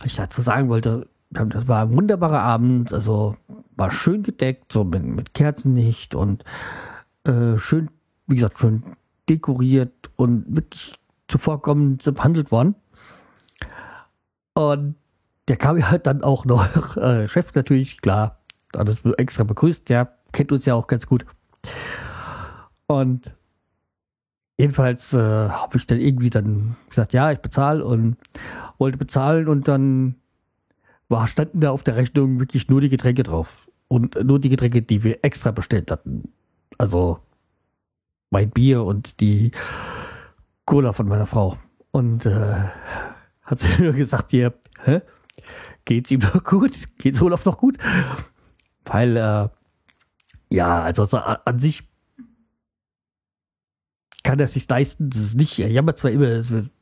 was 0.00 0.12
ich 0.12 0.16
dazu 0.16 0.42
sagen 0.42 0.68
wollte, 0.68 1.08
das 1.30 1.68
war 1.68 1.82
ein 1.82 1.96
wunderbarer 1.96 2.40
Abend, 2.40 2.92
also 2.92 3.36
war 3.76 3.90
schön 3.90 4.22
gedeckt, 4.22 4.72
so 4.72 4.84
mit, 4.84 5.04
mit 5.04 5.34
Kerzenlicht 5.34 6.14
und 6.14 6.44
äh, 7.24 7.58
schön, 7.58 7.90
wie 8.26 8.36
gesagt, 8.36 8.58
schön 8.58 8.82
dekoriert 9.28 10.10
und 10.16 10.44
wirklich 10.48 10.98
zuvorkommend 11.28 12.04
behandelt 12.14 12.50
worden. 12.50 12.74
Und 14.54 14.96
der 15.48 15.56
kam 15.56 15.76
ja 15.76 15.90
halt 15.90 16.06
dann 16.06 16.22
auch 16.22 16.44
noch, 16.44 16.96
äh, 16.96 17.26
Chef 17.28 17.54
natürlich, 17.54 18.00
klar, 18.00 18.40
uns 18.76 19.02
extra 19.18 19.44
begrüßt, 19.44 19.88
der 19.88 20.16
kennt 20.32 20.52
uns 20.52 20.64
ja 20.64 20.74
auch 20.74 20.86
ganz 20.86 21.06
gut. 21.06 21.24
Und 22.86 23.34
jedenfalls 24.58 25.12
äh, 25.14 25.18
habe 25.18 25.76
ich 25.76 25.86
dann 25.86 26.00
irgendwie 26.00 26.30
dann 26.30 26.76
gesagt, 26.88 27.12
ja, 27.12 27.30
ich 27.32 27.38
bezahle 27.38 27.84
und 27.84 28.16
wollte 28.78 28.98
bezahlen 28.98 29.48
und 29.48 29.68
dann 29.68 30.16
war, 31.08 31.28
standen 31.28 31.60
da 31.60 31.70
auf 31.70 31.82
der 31.82 31.96
Rechnung 31.96 32.40
wirklich 32.40 32.68
nur 32.68 32.80
die 32.80 32.88
Getränke 32.88 33.22
drauf. 33.22 33.70
Und 33.88 34.22
nur 34.24 34.38
die 34.38 34.48
Getränke, 34.48 34.82
die 34.82 35.04
wir 35.04 35.24
extra 35.24 35.50
bestellt 35.50 35.90
hatten. 35.90 36.32
Also 36.78 37.20
mein 38.30 38.50
Bier 38.50 38.82
und 38.82 39.20
die 39.20 39.52
Cola 40.64 40.92
von 40.92 41.06
meiner 41.06 41.26
Frau. 41.26 41.56
Und 41.92 42.26
äh, 42.26 42.64
hat 43.42 43.60
sie 43.60 43.70
nur 43.82 43.92
gesagt, 43.92 44.30
hier, 44.30 44.54
hä? 44.84 45.02
Geht's 45.84 46.10
ihm 46.10 46.20
noch 46.20 46.42
gut? 46.42 46.72
Geht's 46.98 47.20
Olaf 47.20 47.44
noch 47.44 47.58
gut? 47.58 47.76
Weil, 48.84 49.16
äh, 49.16 49.48
ja, 50.50 50.82
also 50.82 51.04
an 51.18 51.58
sich 51.58 51.88
kann 54.22 54.40
er 54.40 54.48
sich 54.48 54.68
leisten. 54.68 55.10
Das 55.10 55.20
ist 55.20 55.36
nicht, 55.36 55.58
er 55.58 55.70
jammert 55.70 55.98
zwar 55.98 56.10
immer, 56.10 56.26
es 56.26 56.50
wird 56.50 56.72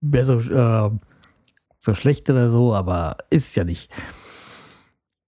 mehr 0.00 0.26
so, 0.26 0.38
äh, 0.38 0.90
so 1.82 1.94
schlecht 1.94 2.30
oder 2.30 2.48
so, 2.48 2.74
aber 2.74 3.16
ist 3.30 3.56
ja 3.56 3.64
nicht. 3.64 3.90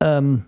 Ähm, 0.00 0.44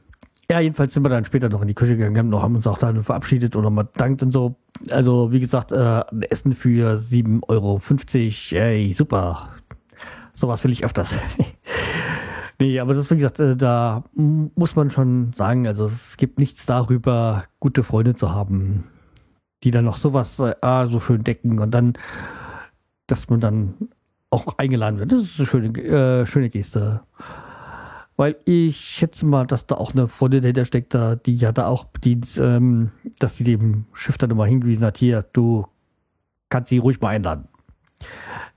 ja, 0.49 0.61
jedenfalls 0.61 0.95
sind 0.95 1.03
wir 1.03 1.09
dann 1.09 1.25
später 1.25 1.49
noch 1.49 1.63
in 1.63 1.69
die 1.69 1.75
Küche 1.75 1.97
gegangen, 1.97 2.41
haben 2.41 2.55
uns 2.55 2.69
auch 2.69 2.79
dann 2.79 3.03
verabschiedet 3.03 3.57
und 3.57 3.65
nochmal 3.65 3.89
dankt 3.95 4.23
und 4.23 4.31
so. 4.31 4.55
Also, 4.91 5.33
wie 5.33 5.41
gesagt, 5.41 5.73
äh, 5.73 6.05
Essen 6.31 6.53
für 6.53 6.97
7,50 6.97 7.43
Euro. 7.49 7.81
Ey, 8.65 8.93
super. 8.93 9.49
Sowas 10.33 10.63
will 10.63 10.71
ich 10.71 10.85
öfters. 10.85 11.17
nee, 12.61 12.79
aber 12.79 12.95
das, 12.95 13.11
wie 13.11 13.17
gesagt, 13.17 13.41
äh, 13.41 13.57
da 13.57 14.05
muss 14.15 14.77
man 14.77 14.91
schon 14.91 15.33
sagen, 15.33 15.67
also 15.67 15.87
es 15.87 16.17
gibt 16.19 16.39
nichts 16.39 16.67
darüber, 16.67 17.43
gute 17.59 17.83
Freunde 17.83 18.15
zu 18.15 18.33
haben, 18.33 18.85
die 19.65 19.73
dann 19.73 19.87
noch 19.87 19.97
sowas 19.97 20.39
äh, 20.39 20.55
ah, 20.61 20.87
so 20.87 21.01
schön 21.01 21.25
decken 21.25 21.59
und 21.59 21.75
dann, 21.75 21.95
dass 23.09 23.29
man 23.29 23.41
dann 23.41 23.75
auch 24.31 24.59
eingeladen 24.59 24.99
wird. 24.99 25.13
Das 25.13 25.21
ist 25.21 25.39
eine 25.39 25.47
schöne, 25.47 25.79
äh, 25.79 26.27
schöne 26.27 26.49
Geste. 26.49 27.03
Weil 28.17 28.37
ich 28.47 28.77
schätze 28.77 29.27
mal, 29.27 29.47
dass 29.47 29.67
da 29.67 29.75
auch 29.75 29.93
eine 29.93 30.09
Freundin 30.09 30.41
dahinter 30.41 30.65
steckt, 30.65 30.97
die 31.27 31.37
ja 31.37 31.53
da 31.53 31.67
auch 31.67 31.85
bedient, 31.85 32.39
ähm, 32.39 32.91
dass 33.19 33.37
sie 33.37 33.45
dem 33.45 33.85
Schiff 33.93 34.17
dann 34.17 34.31
immer 34.31 34.47
hingewiesen 34.47 34.87
hat, 34.87 34.97
hier, 34.97 35.23
du 35.35 35.67
kannst 36.49 36.71
sie 36.71 36.79
ruhig 36.79 37.01
mal 37.01 37.11
einladen. 37.11 37.49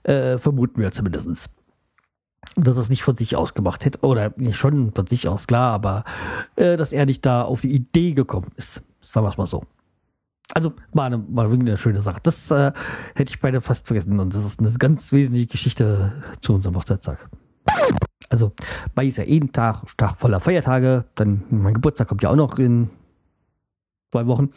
Äh, 0.04 0.38
vermuten 0.38 0.82
wir 0.82 0.92
zumindest. 0.92 1.50
Dass 2.56 2.78
es 2.78 2.90
nicht 2.90 3.04
von 3.04 3.18
sich 3.18 3.36
aus 3.36 3.54
gemacht 3.54 3.84
hätte, 3.84 4.00
oder 4.00 4.34
nicht 4.38 4.58
schon 4.58 4.94
von 4.94 5.08
sich 5.08 5.28
aus, 5.28 5.46
klar, 5.46 5.74
aber 5.74 6.04
äh, 6.56 6.78
dass 6.78 6.94
er 6.94 7.06
nicht 7.06 7.26
da 7.26 7.44
auf 7.44 7.62
die 7.62 7.74
Idee 7.74 8.14
gekommen 8.14 8.52
ist. 8.56 8.82
Sagen 9.02 9.26
wir 9.26 9.30
es 9.30 9.38
mal 9.38 9.46
so. 9.46 9.64
Also 10.54 10.74
war 10.94 11.06
eine, 11.06 11.24
war 11.30 11.52
eine 11.52 11.78
schöne 11.78 12.02
Sache. 12.02 12.20
Das 12.24 12.50
äh, 12.52 12.72
hätte 13.16 13.34
ich 13.34 13.40
beide 13.40 13.62
fast 13.62 13.88
vergessen 13.88 14.20
und 14.20 14.34
das 14.34 14.46
ist 14.46 14.60
eine 14.60 14.72
ganz 14.74 15.12
wesentliche 15.12 15.48
Geschichte 15.48 16.12
zu 16.42 16.54
unserem 16.54 16.76
Hochzeitstag. 16.76 17.30
Also 18.30 18.52
bei 18.96 19.06
ist 19.06 19.18
ja 19.18 19.26
ein 19.26 19.52
Tag, 19.52 19.86
Tag 19.98 20.20
voller 20.20 20.40
Feiertage. 20.40 21.06
Dann 21.16 21.44
mein 21.50 21.76
Geburtstag 21.76 22.08
kommt 22.08 22.24
ja 22.24 22.30
auch 22.30 22.36
noch 22.36 22.58
in 22.58 22.90
zwei 24.12 24.26
Wochen. 24.28 24.50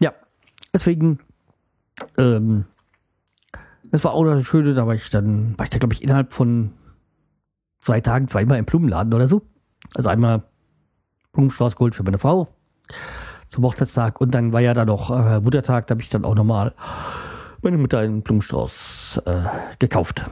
Ja, 0.00 0.14
deswegen, 0.72 1.18
ähm, 2.16 2.64
das 3.84 4.04
war 4.04 4.12
auch 4.12 4.24
eine 4.24 4.44
schöne, 4.44 4.74
da 4.74 4.86
war 4.86 4.94
ich 4.94 5.10
dann, 5.10 5.58
war 5.58 5.64
ich 5.64 5.70
da 5.70 5.78
glaube 5.78 5.94
ich 5.94 6.02
innerhalb 6.02 6.32
von 6.32 6.72
zwei 7.80 8.00
Tagen 8.00 8.28
zweimal 8.28 8.58
im 8.58 8.64
Blumenladen 8.64 9.12
oder 9.12 9.28
so. 9.28 9.42
Also 9.94 10.08
einmal 10.08 10.42
Blumenstrauß 11.32 11.76
geholt 11.76 11.94
für 11.94 12.02
meine 12.02 12.18
Frau 12.18 12.48
zum 13.48 13.64
Hochzeitstag. 13.64 14.20
Und 14.20 14.34
dann 14.34 14.52
war 14.52 14.60
ja 14.60 14.74
da 14.74 14.84
noch 14.84 15.10
äh, 15.10 15.40
Muttertag, 15.40 15.86
da 15.86 15.94
habe 15.94 16.02
ich 16.02 16.08
dann 16.08 16.24
auch 16.24 16.34
nochmal 16.34 16.74
meine 17.62 17.78
Mutter 17.78 17.98
einen 17.98 18.22
Blumenstrauß 18.22 19.22
äh, 19.24 19.44
gekauft. 19.78 20.30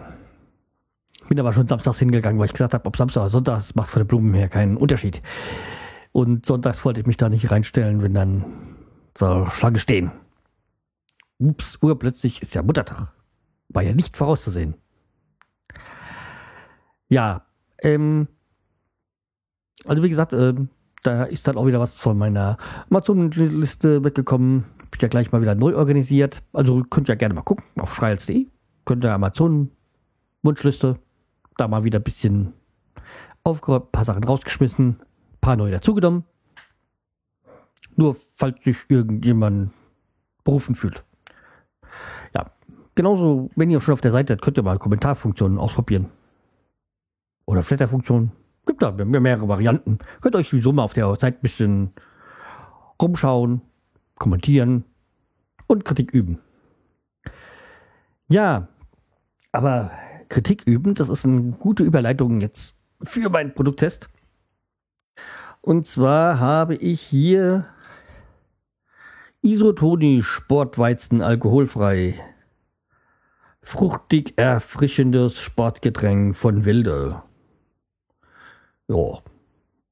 Bin 1.29 1.41
aber 1.41 1.53
schon 1.53 1.67
samstags 1.67 1.99
hingegangen, 1.99 2.39
weil 2.39 2.47
ich 2.47 2.53
gesagt 2.53 2.75
habe, 2.75 2.87
ob 2.87 2.97
Samstag 2.97 3.23
oder 3.23 3.31
Sonntag, 3.31 3.57
das 3.57 3.75
macht 3.75 3.91
von 3.91 4.03
den 4.03 4.07
Blumen 4.07 4.35
her 4.35 4.49
keinen 4.49 4.77
Unterschied. 4.77 5.23
Und 6.13 6.47
sonntags 6.47 6.85
wollte 6.85 7.01
ich 7.01 7.07
mich 7.07 7.17
da 7.17 7.29
nicht 7.29 7.51
reinstellen, 7.51 8.01
wenn 8.03 8.15
dann 8.15 8.45
zur 9.15 9.51
Schlange 9.51 9.79
stehen. 9.79 10.13
Ups, 11.39 11.79
urplötzlich 11.83 12.43
ist 12.43 12.55
ja 12.55 12.63
Muttertag. 12.63 13.13
War 13.69 13.83
ja 13.83 13.93
nicht 13.93 14.17
vorauszusehen. 14.17 14.75
Ja, 17.09 17.47
ähm, 17.83 18.29
also 19.85 20.03
wie 20.03 20.09
gesagt, 20.09 20.33
ähm, 20.33 20.71
da 21.07 21.25
ist 21.25 21.47
dann 21.47 21.57
auch 21.57 21.67
wieder 21.67 21.81
was 21.81 21.99
von 21.99 22.19
meiner 22.19 22.57
Amazon-Liste 22.91 24.03
weggekommen. 24.05 24.65
Hab 24.83 24.95
ich 24.95 25.03
ja 25.03 25.09
gleich 25.09 25.33
mal 25.33 25.41
wieder 25.41 25.55
neu 25.55 25.77
organisiert. 25.77 26.43
Also 26.53 26.83
könnt 26.83 27.09
ihr 27.09 27.13
ja 27.15 27.19
gerne 27.19 27.35
mal 27.35 27.43
gucken 27.43 27.65
auf 27.79 27.95
schreihals.de. 27.95 28.47
Könnt 28.85 29.05
ihr 29.05 29.13
Amazon-Wunschliste 29.13 30.99
da 31.57 31.69
mal 31.69 31.85
wieder 31.85 32.01
ein 32.01 32.05
bisschen 32.05 32.53
aufgeräumt, 33.45 33.87
ein 33.87 33.93
paar 33.93 34.05
Sachen 34.05 34.25
rausgeschmissen, 34.25 34.89
ein 34.89 35.41
paar 35.41 35.57
neue 35.57 35.73
dazugenommen. 35.73 36.25
Nur 37.95 38.17
falls 38.35 38.63
sich 38.65 38.85
irgendjemand 38.89 39.71
berufen 40.45 40.75
fühlt. 40.75 41.05
Ja, 42.35 42.51
genauso, 42.95 43.51
wenn 43.57 43.71
ihr 43.71 43.81
schon 43.81 43.95
auf 43.95 44.01
der 44.01 44.13
Seite 44.13 44.35
seid, 44.35 44.43
könnt 44.43 44.59
ihr 44.59 44.63
mal 44.63 44.79
Kommentarfunktionen 44.79 45.59
ausprobieren. 45.59 46.11
Oder 47.47 47.63
Flatterfunktionen. 47.63 48.33
Gibt 48.67 48.83
da 48.83 48.91
mehrere 48.91 49.49
Varianten. 49.49 49.99
Könnt 50.21 50.37
euch 50.37 50.49
sowieso 50.49 50.73
mal 50.73 50.83
auf 50.83 50.93
der 50.93 51.09
Seite 51.19 51.39
ein 51.39 51.41
bisschen 51.41 51.93
rumschauen, 53.01 53.63
kommentieren 54.17 54.85
und 55.67 55.85
Kritik 55.85 56.11
üben. 56.11 56.39
Ja, 58.29 58.69
aber 59.53 59.91
Kritik 60.29 60.65
üben, 60.67 60.95
das 60.95 61.09
ist 61.09 61.25
eine 61.25 61.53
gute 61.53 61.85
Überleitung 61.85 62.41
jetzt 62.41 62.79
für 63.03 63.31
meinen 63.31 63.55
Produkttest. 63.55 64.09
Und 65.61 65.87
zwar 65.87 66.41
habe 66.41 66.75
ich 66.75 67.01
hier 67.01 67.67
Isotoni 69.43 70.23
Sportweizen 70.23 71.23
alkoholfrei. 71.23 72.15
Fruchtig 73.63 74.35
erfrischendes 74.37 75.41
Sportgetränk 75.41 76.37
von 76.37 76.65
Wilde. 76.65 77.23
Ja, 78.89 79.23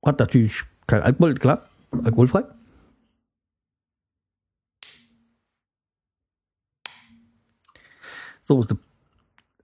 hat 0.04 0.18
natürlich 0.20 0.62
kein 0.86 1.02
Alkohol, 1.02 1.34
klar, 1.34 1.62
alkoholfrei. 1.90 2.44
So, 8.42 8.64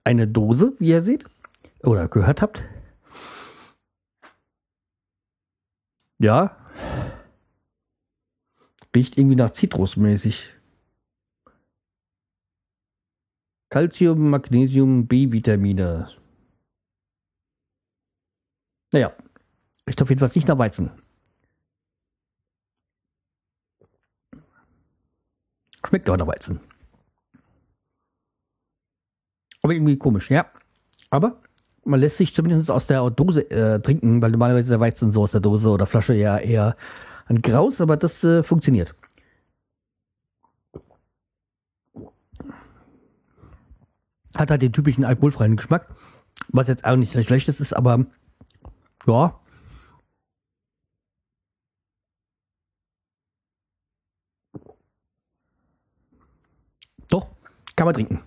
eine 0.03 0.27
Dose, 0.27 0.73
wie 0.79 0.89
ihr 0.89 1.01
seht 1.01 1.25
oder 1.83 2.07
gehört 2.07 2.41
habt. 2.41 2.63
Ja. 6.19 6.57
Riecht 8.95 9.17
irgendwie 9.17 9.35
nach 9.35 9.51
Zitrusmäßig. 9.51 10.49
Calcium, 13.69 14.29
Magnesium, 14.29 15.07
B-Vitamine. 15.07 16.09
Naja, 18.91 19.13
riecht 19.87 20.01
auf 20.01 20.09
jeden 20.09 20.19
Fall 20.19 20.29
nicht 20.35 20.47
nach 20.47 20.57
Weizen. 20.57 20.91
Schmeckt 25.87 26.09
aber 26.09 26.17
nach 26.17 26.27
Weizen. 26.27 26.59
Aber 29.61 29.73
irgendwie 29.73 29.97
komisch, 29.97 30.29
ja. 30.29 30.45
Aber 31.09 31.41
man 31.83 31.99
lässt 31.99 32.17
sich 32.17 32.33
zumindest 32.33 32.69
aus 32.69 32.87
der 32.87 33.09
Dose 33.09 33.49
äh, 33.49 33.79
trinken, 33.79 34.21
weil 34.21 34.31
normalerweise 34.31 34.65
ist 34.67 34.71
der 34.71 34.79
Weizen 34.79 35.11
so 35.11 35.23
aus 35.23 35.31
der 35.31 35.41
Dose 35.41 35.69
oder 35.69 35.85
Flasche 35.85 36.13
ja 36.13 36.37
eher 36.37 36.75
ein 37.25 37.41
Graus, 37.41 37.81
aber 37.81 37.97
das 37.97 38.23
äh, 38.23 38.43
funktioniert. 38.43 38.95
Hat 44.35 44.49
halt 44.49 44.61
den 44.61 44.73
typischen 44.73 45.03
alkoholfreien 45.03 45.55
Geschmack, 45.57 45.87
was 46.49 46.67
jetzt 46.67 46.85
auch 46.85 46.95
nicht 46.95 47.11
sehr 47.11 47.23
schlechtes 47.23 47.59
ist, 47.59 47.73
aber 47.73 48.05
ja. 49.07 49.39
Doch, 57.09 57.29
kann 57.75 57.85
man 57.85 57.93
trinken. 57.93 58.21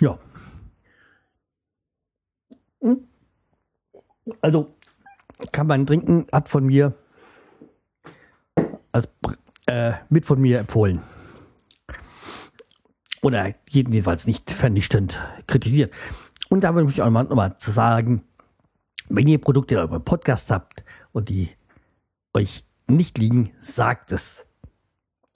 Ja. 0.00 0.18
Also 4.40 4.74
kann 5.52 5.66
man 5.66 5.86
trinken, 5.86 6.26
hat 6.32 6.48
von 6.48 6.66
mir 6.66 6.94
als, 8.92 9.08
äh, 9.66 9.92
mit 10.08 10.26
von 10.26 10.40
mir 10.40 10.60
empfohlen. 10.60 11.02
Oder 13.22 13.54
jedenfalls 13.68 14.26
nicht 14.26 14.50
vernichtend 14.50 15.20
kritisiert. 15.46 15.94
Und 16.52 16.64
da 16.64 16.72
möchte 16.72 16.90
ich 16.90 17.00
auch 17.00 17.08
mal, 17.08 17.22
nochmal 17.22 17.56
zu 17.56 17.70
sagen, 17.70 18.24
wenn 19.08 19.26
ihr 19.26 19.40
Produkte 19.40 19.74
in 19.74 19.80
eurem 19.80 20.04
Podcast 20.04 20.50
habt 20.50 20.84
und 21.12 21.30
die 21.30 21.48
euch 22.34 22.66
nicht 22.86 23.16
liegen, 23.16 23.52
sagt 23.58 24.12
es. 24.12 24.44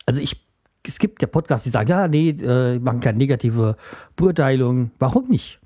Also 0.04 0.20
ich 0.20 0.46
es 0.86 0.98
gibt 0.98 1.22
ja 1.22 1.26
Podcasts, 1.26 1.64
die 1.64 1.70
sagen, 1.70 1.88
ja, 1.88 2.06
nee, 2.06 2.28
äh, 2.28 2.78
machen 2.78 3.00
keine 3.00 3.16
negative 3.16 3.76
Beurteilung. 4.14 4.90
Warum 4.98 5.28
nicht? 5.28 5.58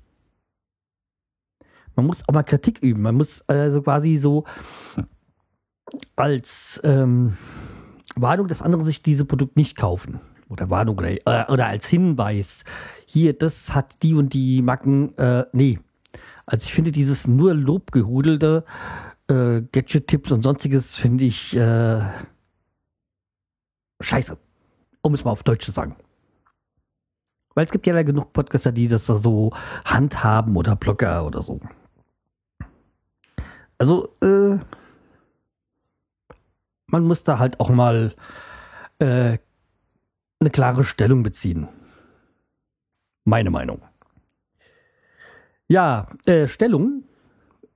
Man 1.97 2.05
muss 2.05 2.23
auch 2.29 2.33
mal 2.33 2.43
Kritik 2.43 2.79
üben. 2.79 3.01
Man 3.01 3.15
muss 3.15 3.43
also 3.45 3.81
quasi 3.81 4.15
so 4.15 4.45
als 6.15 6.79
ähm, 6.85 7.35
Warnung, 8.15 8.47
dass 8.47 8.61
andere 8.61 8.85
sich 8.85 9.03
diese 9.03 9.25
Produkte 9.25 9.59
nicht 9.59 9.75
kaufen. 9.75 10.21
Oder 10.51 10.69
Warnung 10.69 10.97
oder, 10.97 11.09
äh, 11.09 11.51
oder 11.51 11.67
als 11.67 11.87
Hinweis. 11.87 12.63
Hier, 13.07 13.33
das 13.33 13.73
hat 13.73 14.03
die 14.03 14.13
und 14.13 14.33
die 14.33 14.61
Macken. 14.61 15.17
Äh, 15.17 15.45
nee. 15.53 15.79
Also 16.45 16.65
ich 16.65 16.73
finde 16.73 16.91
dieses 16.91 17.27
nur 17.27 17.53
lobgehudelte 17.53 18.65
äh, 19.29 19.61
Gadget-Tipps 19.61 20.31
und 20.31 20.43
sonstiges 20.43 20.95
finde 20.95 21.23
ich 21.23 21.55
äh, 21.55 22.01
scheiße 24.01 24.37
um 25.01 25.13
es 25.13 25.23
mal 25.23 25.31
auf 25.31 25.43
Deutsch 25.43 25.65
zu 25.65 25.71
sagen. 25.71 25.95
Weil 27.53 27.65
es 27.65 27.71
gibt 27.71 27.85
ja 27.85 28.01
genug 28.03 28.31
Podcaster, 28.33 28.71
die 28.71 28.87
das 28.87 29.07
so 29.07 29.51
handhaben 29.85 30.55
oder 30.55 30.75
Blogger 30.75 31.25
oder 31.25 31.41
so. 31.41 31.59
Also, 33.77 34.15
äh, 34.21 34.57
man 36.87 37.03
muss 37.03 37.23
da 37.23 37.39
halt 37.39 37.59
auch 37.59 37.69
mal 37.69 38.13
äh, 38.99 39.37
eine 40.41 40.49
klare 40.49 40.83
Stellung 40.83 41.23
beziehen. 41.23 41.69
Meine 43.23 43.51
Meinung. 43.51 43.81
Ja, 45.69 46.07
äh, 46.25 46.47
Stellung. 46.47 47.03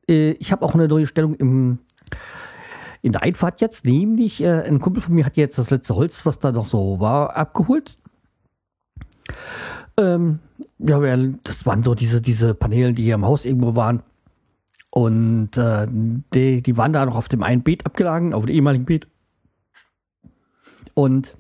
Äh, 0.10 0.32
ich 0.32 0.51
habe 0.51 0.65
auch 0.65 0.73
eine 0.73 0.88
neue 0.88 1.08
Stellung 1.08 1.36
im 1.36 1.80
in 3.01 3.12
der 3.12 3.21
Einfahrt 3.21 3.62
jetzt, 3.62 3.86
nämlich 3.86 4.41
äh, 4.41 4.63
ein 4.63 4.80
Kumpel 4.80 4.99
von 4.99 5.13
mir 5.13 5.28
hat 5.28 5.38
jetzt 5.38 5.60
das 5.60 5.69
letzte 5.69 5.95
Holz, 5.95 6.25
was 6.25 6.39
da 6.39 6.51
noch 6.51 6.65
so 6.65 6.99
war, 6.99 7.36
abgeholt. 7.36 7.99
Ähm, 9.95 10.39
ja, 10.80 10.99
das 11.43 11.67
waren 11.67 11.84
so 11.84 11.93
diese, 11.93 12.19
diese 12.19 12.56
Paneele, 12.56 12.93
die 12.93 13.04
hier 13.04 13.13
im 13.13 13.25
Haus 13.25 13.45
irgendwo 13.45 13.75
waren. 13.75 14.01
Und 14.89 15.56
äh, 15.56 15.86
die, 16.34 16.63
die 16.63 16.78
waren 16.78 16.93
da 16.93 17.06
noch 17.06 17.15
auf 17.15 17.28
dem 17.28 17.43
einen 17.43 17.62
Beet 17.62 17.86
abgelagen, 17.86 18.34
auf 18.34 18.47
dem 18.47 18.56
ehemaligen 18.56 18.86
Beet. 18.86 19.08
Und 20.95 21.36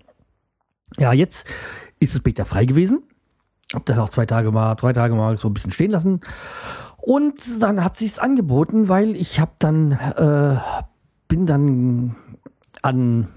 ja, 0.97 1.13
jetzt 1.13 1.47
ist 1.99 2.13
das 2.13 2.21
Beet 2.21 2.39
ja 2.39 2.45
frei 2.45 2.65
gewesen. 2.65 3.03
Hab 3.73 3.85
das 3.85 3.97
auch 3.97 4.09
zwei 4.09 4.25
Tage 4.25 4.51
mal, 4.51 4.75
drei 4.75 4.93
Tage 4.93 5.15
mal 5.15 5.37
so 5.37 5.49
ein 5.49 5.53
bisschen 5.53 5.71
stehen 5.71 5.91
lassen. 5.91 6.21
Und 6.97 7.61
dann 7.61 7.83
hat 7.83 7.95
sich's 7.95 8.19
angeboten, 8.19 8.87
weil 8.89 9.15
ich 9.15 9.39
habe 9.39 9.51
dann 9.59 9.91
äh, 9.91 10.57
bin 11.27 11.45
dann 11.45 12.15
an 12.81 13.27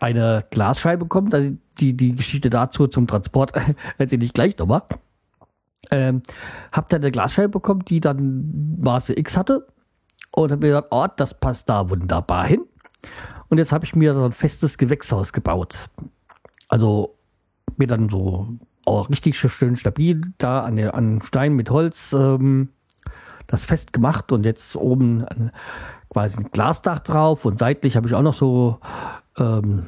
eine 0.00 0.44
Glasscheibe 0.50 1.04
gekommen. 1.04 1.58
Die, 1.80 1.96
die 1.96 2.14
Geschichte 2.14 2.50
dazu 2.50 2.86
zum 2.86 3.06
Transport 3.06 3.52
erzähle 3.98 4.24
ich 4.24 4.32
gleich 4.32 4.56
nochmal. 4.58 4.82
Ähm, 5.90 6.22
hab 6.72 6.88
dann 6.88 7.02
eine 7.02 7.10
Glasscheibe 7.10 7.48
bekommen, 7.48 7.84
die 7.84 8.00
dann 8.00 8.78
Maße 8.80 9.18
X 9.18 9.36
hatte. 9.36 9.66
Und 10.30 10.50
habe 10.50 10.66
mir 10.66 10.74
gedacht, 10.74 10.88
oh, 10.90 11.06
das 11.16 11.38
passt 11.38 11.68
da 11.68 11.88
wunderbar 11.90 12.46
hin. 12.46 12.64
Und 13.48 13.58
jetzt 13.58 13.72
habe 13.72 13.84
ich 13.84 13.94
mir 13.94 14.14
so 14.14 14.24
ein 14.24 14.32
festes 14.32 14.78
Gewächshaus 14.78 15.32
gebaut. 15.32 15.90
Also 16.74 17.14
mir 17.76 17.86
dann 17.86 18.08
so 18.08 18.48
auch 18.84 19.08
richtig 19.08 19.38
schön 19.38 19.76
stabil 19.76 20.22
da 20.38 20.58
an, 20.58 20.74
der, 20.74 20.96
an 20.96 21.22
Stein 21.22 21.54
mit 21.54 21.70
Holz 21.70 22.12
ähm, 22.12 22.70
das 23.46 23.64
fest 23.64 23.92
gemacht 23.92 24.32
und 24.32 24.44
jetzt 24.44 24.74
oben 24.74 25.24
quasi 26.08 26.40
ein 26.40 26.50
Glasdach 26.50 26.98
drauf 26.98 27.44
und 27.44 27.60
seitlich 27.60 27.94
habe 27.94 28.08
ich 28.08 28.14
auch 28.14 28.22
noch 28.22 28.34
so 28.34 28.80
ähm, 29.38 29.86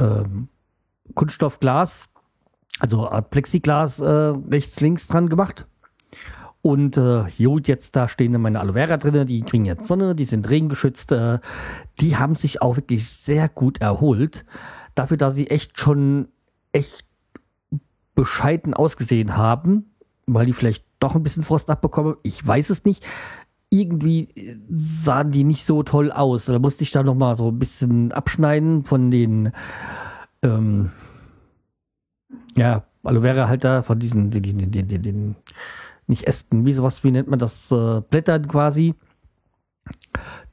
ähm, 0.00 0.48
Kunststoffglas, 1.14 2.08
also 2.78 3.10
Plexiglas 3.28 4.00
äh, 4.00 4.32
rechts, 4.50 4.80
links 4.80 5.08
dran 5.08 5.28
gemacht. 5.28 5.66
Und 6.62 6.96
äh, 6.96 7.24
gut, 7.36 7.68
jetzt 7.68 7.96
da 7.96 8.08
stehen 8.08 8.40
meine 8.40 8.60
Aloe 8.60 8.72
Vera 8.72 8.96
drin, 8.96 9.26
die 9.26 9.42
kriegen 9.42 9.66
jetzt 9.66 9.86
Sonne, 9.86 10.14
die 10.14 10.24
sind 10.24 10.48
regengeschützt. 10.48 11.12
Äh, 11.12 11.38
die 12.00 12.16
haben 12.16 12.34
sich 12.34 12.62
auch 12.62 12.76
wirklich 12.76 13.10
sehr 13.10 13.50
gut 13.50 13.82
erholt. 13.82 14.46
Dafür, 14.96 15.16
dass 15.16 15.36
sie 15.36 15.48
echt 15.48 15.78
schon 15.78 16.26
echt 16.72 17.06
bescheiden 18.16 18.74
ausgesehen 18.74 19.36
haben, 19.36 19.94
weil 20.26 20.46
die 20.46 20.52
vielleicht 20.52 20.84
doch 20.98 21.14
ein 21.14 21.22
bisschen 21.22 21.44
Frost 21.44 21.70
abbekommen. 21.70 22.16
Ich 22.24 22.44
weiß 22.44 22.70
es 22.70 22.84
nicht 22.84 23.06
irgendwie 23.70 24.28
sahen 24.70 25.32
die 25.32 25.44
nicht 25.44 25.64
so 25.64 25.82
toll 25.82 26.12
aus. 26.12 26.46
Da 26.46 26.58
musste 26.58 26.84
ich 26.84 26.92
da 26.92 27.02
noch 27.02 27.14
mal 27.14 27.36
so 27.36 27.48
ein 27.48 27.58
bisschen 27.58 28.12
abschneiden 28.12 28.84
von 28.84 29.10
den, 29.10 29.52
ähm, 30.42 30.90
ja, 32.56 32.84
Aloe 33.02 33.22
Vera 33.22 33.48
halt 33.48 33.64
da, 33.64 33.82
von 33.82 33.98
diesen, 33.98 34.30
den, 34.30 34.42
den, 34.42 34.88
den, 34.88 35.02
den 35.02 35.36
nicht 36.06 36.24
Ästen, 36.24 36.64
wie 36.64 36.72
sowas, 36.72 37.02
wie 37.04 37.10
nennt 37.10 37.28
man 37.28 37.38
das, 37.38 37.70
äh, 37.70 38.00
Blättern 38.08 38.46
quasi. 38.46 38.94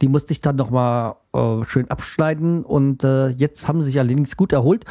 Die 0.01 0.08
musste 0.08 0.34
ich 0.34 0.41
dann 0.41 0.56
nochmal 0.56 1.15
äh, 1.34 1.63
schön 1.65 1.89
abschneiden 1.89 2.63
und 2.63 3.03
äh, 3.03 3.27
jetzt 3.29 3.67
haben 3.67 3.82
sie 3.82 3.89
sich 3.89 3.99
allerdings 3.99 4.36
gut 4.36 4.51
erholt, 4.51 4.86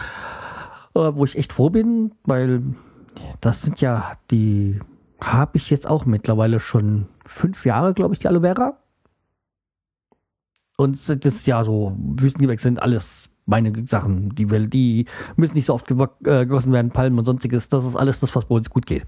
äh, 0.94 1.00
wo 1.00 1.24
ich 1.24 1.36
echt 1.36 1.52
froh 1.52 1.70
bin, 1.70 2.12
weil 2.24 2.62
das 3.40 3.62
sind 3.62 3.80
ja 3.80 4.12
die, 4.30 4.78
habe 5.20 5.56
ich 5.56 5.70
jetzt 5.70 5.88
auch 5.88 6.06
mittlerweile 6.06 6.60
schon 6.60 7.08
fünf 7.26 7.66
Jahre, 7.66 7.94
glaube 7.94 8.14
ich, 8.14 8.20
die 8.20 8.28
Aloe 8.28 8.40
Vera. 8.40 8.78
Und 10.76 10.96
das 10.96 11.08
ist 11.08 11.46
ja 11.46 11.62
so, 11.64 11.96
Wüstengewächs 11.98 12.62
sind 12.62 12.80
alles 12.80 13.30
meine 13.46 13.72
Sachen. 13.86 14.34
Die, 14.34 14.50
will, 14.50 14.68
die 14.68 15.06
müssen 15.36 15.54
nicht 15.54 15.66
so 15.66 15.74
oft 15.74 15.90
äh, 15.90 15.94
gegossen 16.24 16.72
werden, 16.72 16.90
Palmen 16.90 17.18
und 17.18 17.24
sonstiges. 17.24 17.68
Das 17.68 17.84
ist 17.84 17.96
alles 17.96 18.20
das, 18.20 18.34
was 18.34 18.46
bei 18.46 18.54
uns 18.54 18.70
gut 18.70 18.86
geht. 18.86 19.06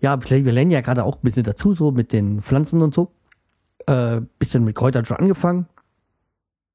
Ja, 0.00 0.18
wir 0.20 0.52
lernen 0.52 0.70
ja 0.70 0.82
gerade 0.82 1.04
auch 1.04 1.16
ein 1.16 1.22
bisschen 1.22 1.44
dazu, 1.44 1.74
so 1.74 1.90
mit 1.90 2.12
den 2.12 2.42
Pflanzen 2.42 2.82
und 2.82 2.94
so. 2.94 3.12
Äh, 3.86 4.22
bisschen 4.38 4.64
mit 4.64 4.74
Kräutern 4.74 5.04
schon 5.04 5.18
angefangen. 5.18 5.66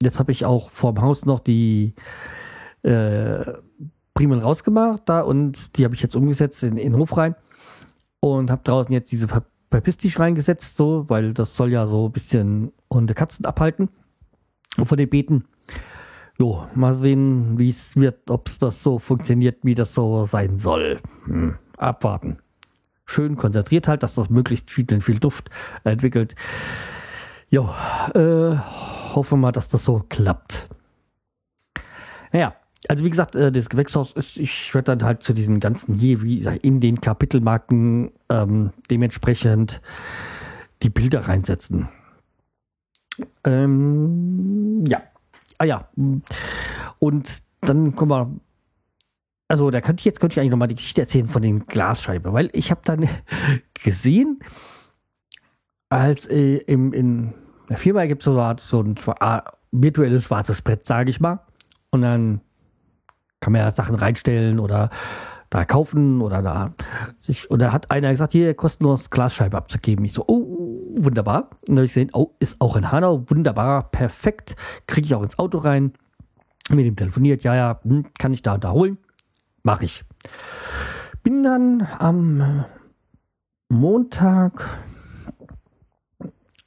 Jetzt 0.01 0.19
habe 0.19 0.31
ich 0.31 0.45
auch 0.45 0.71
vorm 0.71 1.01
Haus 1.01 1.25
noch 1.25 1.39
die 1.39 1.93
äh, 2.83 3.43
Primeln 4.13 4.41
rausgemacht 4.41 5.03
da 5.05 5.21
und 5.21 5.77
die 5.77 5.83
habe 5.83 5.93
ich 5.93 6.01
jetzt 6.01 6.15
umgesetzt 6.15 6.63
in, 6.63 6.77
in 6.77 6.93
den 6.93 6.99
Hof 6.99 7.15
rein 7.17 7.35
und 8.19 8.49
habe 8.49 8.63
draußen 8.63 8.93
jetzt 8.93 9.11
diese 9.11 9.27
Verpistisch 9.69 10.19
reingesetzt, 10.19 10.75
so, 10.75 11.05
weil 11.09 11.33
das 11.33 11.55
soll 11.55 11.71
ja 11.71 11.87
so 11.87 12.07
ein 12.07 12.11
bisschen 12.11 12.71
Hunde 12.91 13.13
Katzen 13.13 13.45
abhalten 13.45 13.89
von 14.83 14.97
den 14.97 15.09
Beeten. 15.09 15.45
Jo, 16.37 16.65
mal 16.75 16.93
sehen, 16.93 17.57
wie 17.59 17.69
es 17.69 17.95
wird, 17.95 18.29
ob 18.29 18.47
es 18.47 18.57
das 18.57 18.83
so 18.83 18.99
funktioniert, 18.99 19.59
wie 19.63 19.75
das 19.75 19.93
so 19.93 20.25
sein 20.25 20.57
soll. 20.57 20.99
Hm, 21.25 21.55
abwarten. 21.77 22.37
Schön 23.05 23.35
konzentriert 23.37 23.87
halt, 23.87 24.03
dass 24.03 24.15
das 24.15 24.29
möglichst 24.29 24.71
viel, 24.71 24.85
viel 25.01 25.19
Duft 25.19 25.49
entwickelt. 25.83 26.35
Jo, 27.51 27.69
äh, 28.15 28.55
hoffe 29.13 29.35
mal, 29.35 29.51
dass 29.51 29.67
das 29.67 29.83
so 29.83 30.05
klappt. 30.07 30.69
Naja, 32.31 32.55
also 32.87 33.03
wie 33.03 33.09
gesagt, 33.09 33.35
äh, 33.35 33.51
das 33.51 33.69
Gewächshaus 33.69 34.13
ist, 34.13 34.37
ich 34.37 34.73
werde 34.73 34.95
dann 34.95 35.03
halt 35.05 35.21
zu 35.21 35.33
diesen 35.33 35.59
ganzen 35.59 35.95
je 35.95 36.21
wie 36.21 36.45
in 36.61 36.79
den 36.79 37.01
Kapitelmarken 37.01 38.11
ähm, 38.29 38.71
dementsprechend 38.89 39.81
die 40.81 40.89
Bilder 40.89 41.27
reinsetzen. 41.27 41.89
Ähm, 43.43 44.85
ja. 44.87 45.03
Ah 45.57 45.65
ja. 45.65 45.89
Und 46.99 47.43
dann 47.59 47.95
kommen 47.97 48.11
wir. 48.11 48.39
Also 49.49 49.69
da 49.71 49.81
könnte 49.81 49.99
ich 49.99 50.05
jetzt 50.05 50.21
könnte 50.21 50.35
ich 50.35 50.39
eigentlich 50.39 50.51
nochmal 50.51 50.69
die 50.69 50.75
Geschichte 50.75 51.01
erzählen 51.01 51.27
von 51.27 51.41
den 51.41 51.65
Glasscheiben, 51.65 52.31
weil 52.31 52.49
ich 52.53 52.71
habe 52.71 52.79
dann 52.85 53.09
gesehen, 53.83 54.39
als 55.89 56.25
äh, 56.27 56.55
im, 56.67 56.93
in 56.93 57.33
der 57.71 57.77
Firma 57.77 58.05
gibt 58.05 58.21
es 58.21 58.25
so, 58.25 58.53
so 58.57 58.81
ein 58.81 58.95
äh, 59.21 59.41
virtuelles 59.71 60.25
schwarzes 60.25 60.61
Brett, 60.61 60.85
sage 60.85 61.09
ich 61.09 61.21
mal. 61.21 61.39
Und 61.89 62.01
dann 62.01 62.41
kann 63.39 63.53
man 63.53 63.61
ja 63.61 63.71
Sachen 63.71 63.95
reinstellen 63.95 64.59
oder 64.59 64.89
da 65.49 65.63
kaufen 65.63 66.21
oder 66.21 66.41
da 66.41 66.73
sich, 67.17 67.49
oder 67.49 67.71
hat 67.71 67.89
einer 67.89 68.11
gesagt, 68.11 68.33
hier 68.33 68.53
kostenlos 68.55 69.09
Glasscheibe 69.09 69.55
abzugeben. 69.55 70.03
Ich 70.03 70.11
so, 70.11 70.25
oh, 70.27 70.95
wunderbar. 70.97 71.49
Und 71.61 71.69
dann 71.69 71.77
habe 71.77 71.85
ich 71.85 71.91
gesehen, 71.91 72.09
oh, 72.11 72.35
ist 72.39 72.59
auch 72.59 72.75
in 72.75 72.91
Hanau, 72.91 73.23
wunderbar, 73.29 73.89
perfekt. 73.89 74.57
Kriege 74.85 75.05
ich 75.05 75.15
auch 75.15 75.23
ins 75.23 75.39
Auto 75.39 75.59
rein. 75.59 75.93
Mit 76.69 76.85
ihm 76.85 76.97
telefoniert, 76.97 77.43
ja, 77.43 77.55
ja, 77.55 77.79
hm, 77.83 78.05
kann 78.19 78.33
ich 78.33 78.41
da 78.41 78.55
und 78.55 78.65
da 78.65 78.71
holen. 78.71 78.97
Mach 79.63 79.81
ich. 79.81 80.03
Bin 81.23 81.41
dann 81.43 81.87
am 81.99 82.65
Montag, 83.69 84.69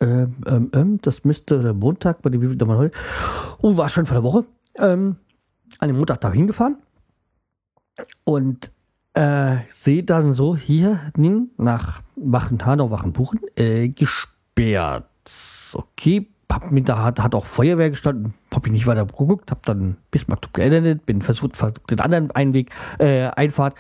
ähm, 0.05 0.37
ähm, 0.47 0.71
ähm 0.75 0.99
das 1.03 1.25
müsste 1.25 1.61
der 1.61 1.75
Montag, 1.75 2.23
bei 2.23 2.31
dem 2.31 2.41
viel 2.41 2.69
heute, 2.69 2.97
oh, 3.63 3.77
war 3.77 3.89
schon 3.89 4.07
vor 4.07 4.15
der 4.15 4.25
Woche, 4.25 4.45
ähm, 4.79 5.17
an 5.79 5.89
dem 5.89 5.97
Montag 5.97 6.21
da 6.21 6.31
hingefahren. 6.31 6.77
Und 8.25 8.71
äh, 9.15 9.57
sehe 9.71 10.03
dann 10.03 10.35
so 10.35 10.57
hier 10.57 11.01
nach 11.57 12.03
Wachenhanau, 12.17 12.91
Wachenbuchen, 12.91 13.41
äh, 13.57 13.89
gesperrt. 13.89 15.09
Okay, 15.73 16.29
hab 16.51 16.71
mir 16.71 16.83
da 16.83 17.03
hat, 17.03 17.23
hat 17.23 17.35
auch 17.35 17.47
Feuerwehr 17.47 17.91
gestanden, 17.91 18.35
hab 18.53 18.67
ich 18.67 18.73
nicht 18.73 18.87
weiter 18.87 19.07
geguckt, 19.07 19.51
hab 19.51 19.65
dann 19.67 19.97
Bismarck 20.11 20.53
geendet, 20.53 21.07
bin 21.07 21.23
versucht, 21.23 21.57
versucht 21.57 21.91
den 21.91 22.01
anderen 22.01 22.31
Einweg, 22.31 22.71
äh, 22.99 23.27
Einfahrt 23.29 23.75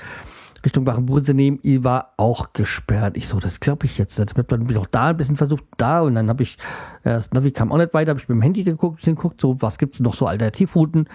Richtung 0.64 0.87
Wachenbuchen 0.87 1.24
zu 1.24 1.35
nehmen, 1.35 1.61
die 1.62 1.85
war 1.85 2.14
auch 2.16 2.53
gesperrt. 2.53 3.16
Ich 3.16 3.29
so, 3.29 3.38
das 3.38 3.61
glaube 3.61 3.87
ich 3.87 3.98
jetzt. 3.98 4.18
Dann 4.18 4.27
bin 4.46 4.70
ich 4.70 4.79
auch 4.79 4.87
da 4.87 5.09
ein 5.09 5.16
bisschen 5.16 5.37
versucht, 5.37 5.64
da 5.77 6.00
und 6.00 6.14
dann 6.14 6.29
habe 6.29 6.42
ich, 6.42 6.57
das 7.03 7.31
Navi 7.33 7.50
kam 7.50 7.72
auch 7.72 7.79
nicht 7.79 7.94
weiter, 7.94 8.11
habe 8.11 8.20
ich 8.20 8.29
mit 8.29 8.37
dem 8.37 8.42
Handy 8.42 8.64
geguckt, 8.64 9.03
geguckt, 9.03 9.40
so, 9.40 9.61
was 9.61 9.79
gibt's 9.79 10.00
noch 10.00 10.14
so 10.14 10.27
Alternativrouten? 10.27 11.09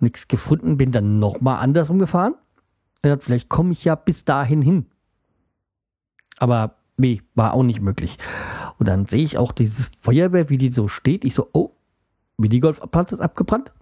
Nichts 0.00 0.28
gefunden, 0.28 0.76
bin 0.76 0.90
dann 0.90 1.18
nochmal 1.18 1.62
anders 1.62 1.88
umgefahren 1.88 2.34
gedacht, 3.02 3.24
vielleicht 3.24 3.48
komme 3.48 3.72
ich 3.72 3.84
ja 3.84 3.94
bis 3.94 4.24
dahin 4.24 4.62
hin. 4.62 4.86
Aber 6.38 6.76
nee, 6.96 7.22
war 7.34 7.54
auch 7.54 7.62
nicht 7.62 7.80
möglich. 7.80 8.18
Und 8.78 8.88
dann 8.88 9.06
sehe 9.06 9.24
ich 9.24 9.38
auch 9.38 9.52
dieses 9.52 9.90
Feuerwehr, 10.00 10.48
wie 10.48 10.58
die 10.58 10.72
so 10.72 10.88
steht. 10.88 11.24
Ich 11.24 11.34
so, 11.34 11.48
oh, 11.52 11.72
Minigolfplatz 12.38 13.12
ist 13.12 13.20
abgebrannt. 13.20 13.72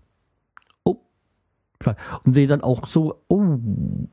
Und 2.25 2.35
sehe 2.35 2.47
dann 2.47 2.61
auch 2.61 2.87
so, 2.87 3.23
oh, 3.29 3.59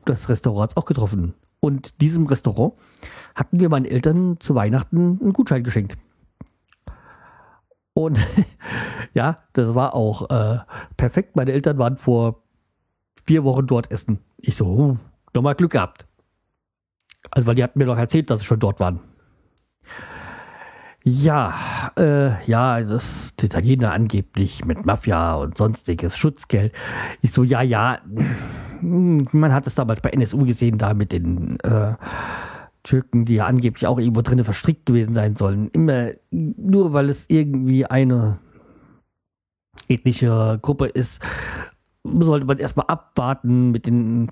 das 0.04 0.28
Restaurant 0.28 0.72
ist 0.72 0.76
auch 0.76 0.86
getroffen. 0.86 1.34
Und 1.60 2.00
diesem 2.00 2.26
Restaurant 2.26 2.74
hatten 3.34 3.60
wir 3.60 3.68
meinen 3.68 3.84
Eltern 3.84 4.40
zu 4.40 4.54
Weihnachten 4.54 5.18
einen 5.20 5.32
Gutschein 5.32 5.64
geschenkt. 5.64 5.98
Und 7.92 8.18
ja, 9.12 9.36
das 9.52 9.74
war 9.74 9.94
auch 9.94 10.30
äh, 10.30 10.58
perfekt. 10.96 11.36
Meine 11.36 11.52
Eltern 11.52 11.78
waren 11.78 11.98
vor 11.98 12.42
vier 13.26 13.44
Wochen 13.44 13.66
dort 13.66 13.90
essen. 13.90 14.20
Ich 14.38 14.56
so, 14.56 14.66
uh, 14.66 14.96
nochmal 15.34 15.54
Glück 15.54 15.72
gehabt. 15.72 16.06
Also, 17.30 17.46
weil 17.46 17.56
die 17.56 17.64
hatten 17.64 17.78
mir 17.78 17.86
doch 17.86 17.98
erzählt, 17.98 18.30
dass 18.30 18.40
sie 18.40 18.46
schon 18.46 18.60
dort 18.60 18.80
waren. 18.80 19.00
Ja, 21.08 21.54
äh, 21.96 22.44
ja, 22.44 22.74
also 22.74 22.94
das 22.94 23.32
Italiener 23.40 23.92
angeblich 23.92 24.66
mit 24.66 24.84
Mafia 24.84 25.36
und 25.36 25.56
sonstiges 25.56 26.18
Schutzgeld. 26.18 26.74
Ich 27.22 27.32
so, 27.32 27.44
ja, 27.44 27.62
ja, 27.62 27.98
man 28.82 29.54
hat 29.54 29.66
es 29.66 29.74
damals 29.74 30.02
bei 30.02 30.10
NSU 30.10 30.44
gesehen, 30.44 30.76
da 30.76 30.92
mit 30.92 31.12
den 31.12 31.58
äh, 31.60 31.94
Türken, 32.82 33.24
die 33.24 33.36
ja 33.36 33.46
angeblich 33.46 33.86
auch 33.86 33.98
irgendwo 33.98 34.20
drinnen 34.20 34.44
verstrickt 34.44 34.84
gewesen 34.84 35.14
sein 35.14 35.34
sollen. 35.34 35.70
Immer 35.70 36.10
nur, 36.30 36.92
weil 36.92 37.08
es 37.08 37.24
irgendwie 37.28 37.86
eine 37.86 38.38
ethnische 39.88 40.58
Gruppe 40.60 40.88
ist, 40.88 41.22
sollte 42.04 42.44
man 42.44 42.58
erstmal 42.58 42.86
abwarten 42.86 43.70
mit 43.70 43.86
den 43.86 44.28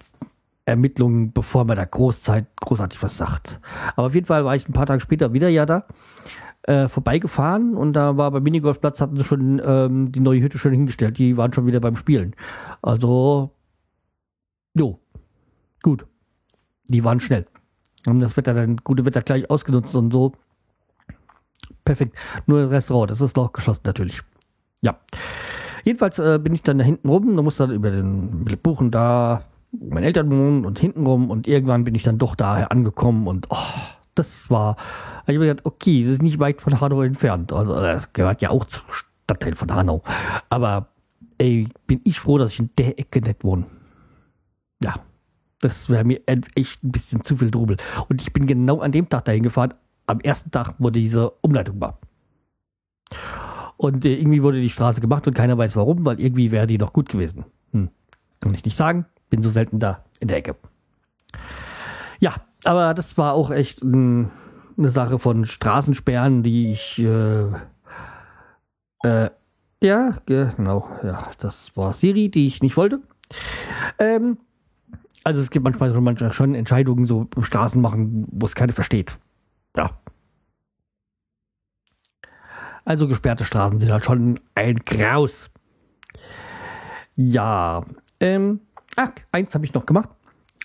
Ermittlungen, 0.66 1.32
bevor 1.32 1.64
man 1.64 1.76
da 1.76 1.84
Großzeit, 1.84 2.46
großartig 2.60 3.02
was 3.02 3.16
sagt. 3.16 3.60
Aber 3.94 4.08
auf 4.08 4.14
jeden 4.14 4.26
Fall 4.26 4.44
war 4.44 4.54
ich 4.56 4.68
ein 4.68 4.72
paar 4.74 4.86
Tage 4.86 5.00
später 5.00 5.32
wieder 5.32 5.48
ja 5.48 5.64
da, 5.64 5.86
äh, 6.66 6.88
vorbeigefahren 6.88 7.76
und 7.76 7.92
da 7.92 8.16
war 8.16 8.30
beim 8.30 8.42
Minigolfplatz, 8.42 9.00
hatten 9.00 9.16
sie 9.16 9.24
schon 9.24 9.60
ähm, 9.64 10.12
die 10.12 10.20
neue 10.20 10.40
Hütte 10.40 10.58
schon 10.58 10.72
hingestellt. 10.72 11.18
Die 11.18 11.36
waren 11.36 11.52
schon 11.52 11.66
wieder 11.66 11.80
beim 11.80 11.96
Spielen. 11.96 12.34
Also, 12.82 13.52
jo, 14.74 14.98
gut. 15.82 16.06
Die 16.88 17.04
waren 17.04 17.20
schnell. 17.20 17.46
Haben 18.06 18.20
das 18.20 18.36
Wetter 18.36 18.54
dann, 18.54 18.76
gute 18.78 19.04
Wetter 19.04 19.22
gleich 19.22 19.48
ausgenutzt 19.50 19.94
und 19.94 20.12
so. 20.12 20.32
Perfekt. 21.84 22.16
Nur 22.46 22.62
das 22.62 22.70
Restaurant, 22.70 23.10
das 23.10 23.20
ist 23.20 23.36
noch 23.36 23.52
geschlossen 23.52 23.82
natürlich. 23.84 24.22
Ja. 24.82 24.98
Jedenfalls 25.84 26.18
äh, 26.18 26.40
bin 26.42 26.52
ich 26.52 26.62
dann 26.62 26.78
da 26.78 26.84
hinten 26.84 27.08
rum, 27.08 27.36
da 27.36 27.42
muss 27.42 27.58
dann 27.58 27.70
über 27.70 27.90
den 27.90 28.44
Buchen 28.44 28.90
da 28.90 29.44
meine 29.70 30.06
Eltern 30.06 30.30
wohnen 30.30 30.64
und 30.64 30.78
hintenrum 30.78 31.30
und 31.30 31.46
irgendwann 31.46 31.84
bin 31.84 31.94
ich 31.94 32.02
dann 32.02 32.18
doch 32.18 32.34
daher 32.34 32.72
angekommen 32.72 33.28
und 33.28 33.46
oh, 33.50 33.56
das 34.16 34.50
war, 34.50 34.76
ich 35.26 35.34
habe 35.34 35.46
gedacht, 35.46 35.64
okay, 35.64 36.02
das 36.02 36.14
ist 36.14 36.22
nicht 36.22 36.38
weit 36.38 36.60
von 36.60 36.80
Hanau 36.80 37.02
entfernt. 37.02 37.52
Also 37.52 37.74
das 37.74 38.12
gehört 38.12 38.42
ja 38.42 38.50
auch 38.50 38.64
zum 38.64 38.82
Stadtteil 38.90 39.54
von 39.54 39.72
Hanau. 39.72 40.02
Aber 40.48 40.88
ey, 41.38 41.68
bin 41.86 42.00
ich 42.04 42.18
froh, 42.18 42.38
dass 42.38 42.52
ich 42.52 42.60
in 42.60 42.70
der 42.76 42.98
Ecke 42.98 43.20
nicht 43.20 43.44
wohne. 43.44 43.66
Ja, 44.82 44.94
das 45.60 45.88
wäre 45.88 46.04
mir 46.04 46.20
echt 46.26 46.84
ein 46.84 46.92
bisschen 46.92 47.22
zu 47.22 47.36
viel 47.36 47.50
Trubel. 47.50 47.76
Und 48.08 48.22
ich 48.22 48.32
bin 48.32 48.46
genau 48.46 48.80
an 48.80 48.92
dem 48.92 49.08
Tag 49.08 49.24
dahin 49.26 49.42
gefahren, 49.42 49.74
am 50.06 50.20
ersten 50.20 50.50
Tag, 50.50 50.74
wo 50.78 50.90
diese 50.90 51.30
Umleitung 51.42 51.80
war. 51.80 51.98
Und 53.76 54.04
äh, 54.04 54.14
irgendwie 54.14 54.42
wurde 54.42 54.60
die 54.60 54.70
Straße 54.70 55.00
gemacht 55.00 55.26
und 55.26 55.34
keiner 55.34 55.58
weiß 55.58 55.76
warum, 55.76 56.04
weil 56.04 56.20
irgendwie 56.20 56.50
wäre 56.50 56.66
die 56.66 56.78
noch 56.78 56.92
gut 56.92 57.08
gewesen. 57.08 57.44
Hm. 57.72 57.90
Kann 58.40 58.54
ich 58.54 58.64
nicht 58.64 58.76
sagen. 58.76 59.06
Bin 59.28 59.42
so 59.42 59.50
selten 59.50 59.78
da 59.78 60.04
in 60.20 60.28
der 60.28 60.38
Ecke. 60.38 60.56
Ja, 62.20 62.34
aber 62.64 62.94
das 62.94 63.16
war 63.18 63.34
auch 63.34 63.50
echt 63.50 63.82
ein, 63.82 64.30
eine 64.78 64.90
Sache 64.90 65.18
von 65.18 65.44
Straßensperren, 65.44 66.42
die 66.42 66.72
ich 66.72 66.98
äh, 66.98 67.44
äh, 69.04 69.30
ja, 69.82 70.14
genau, 70.24 70.88
ja, 71.02 71.30
das 71.38 71.76
war 71.76 71.92
Siri, 71.92 72.30
die 72.30 72.46
ich 72.46 72.62
nicht 72.62 72.76
wollte. 72.76 73.00
Ähm, 73.98 74.38
Also 75.24 75.40
es 75.40 75.50
gibt 75.50 75.64
manchmal 75.64 75.92
schon, 75.92 76.04
manchmal 76.04 76.32
schon 76.32 76.54
Entscheidungen 76.54 77.04
so 77.04 77.28
Straßen 77.40 77.80
machen, 77.80 78.26
wo 78.30 78.46
es 78.46 78.54
keiner 78.54 78.72
versteht. 78.72 79.18
Ja. 79.76 79.90
Also 82.84 83.08
gesperrte 83.08 83.44
Straßen 83.44 83.80
sind 83.80 83.90
halt 83.90 84.04
schon 84.04 84.38
ein 84.54 84.76
Graus. 84.84 85.50
Ja. 87.16 87.84
Ähm, 88.20 88.60
ach, 88.96 89.10
eins 89.32 89.54
habe 89.54 89.64
ich 89.64 89.74
noch 89.74 89.84
gemacht. 89.84 90.10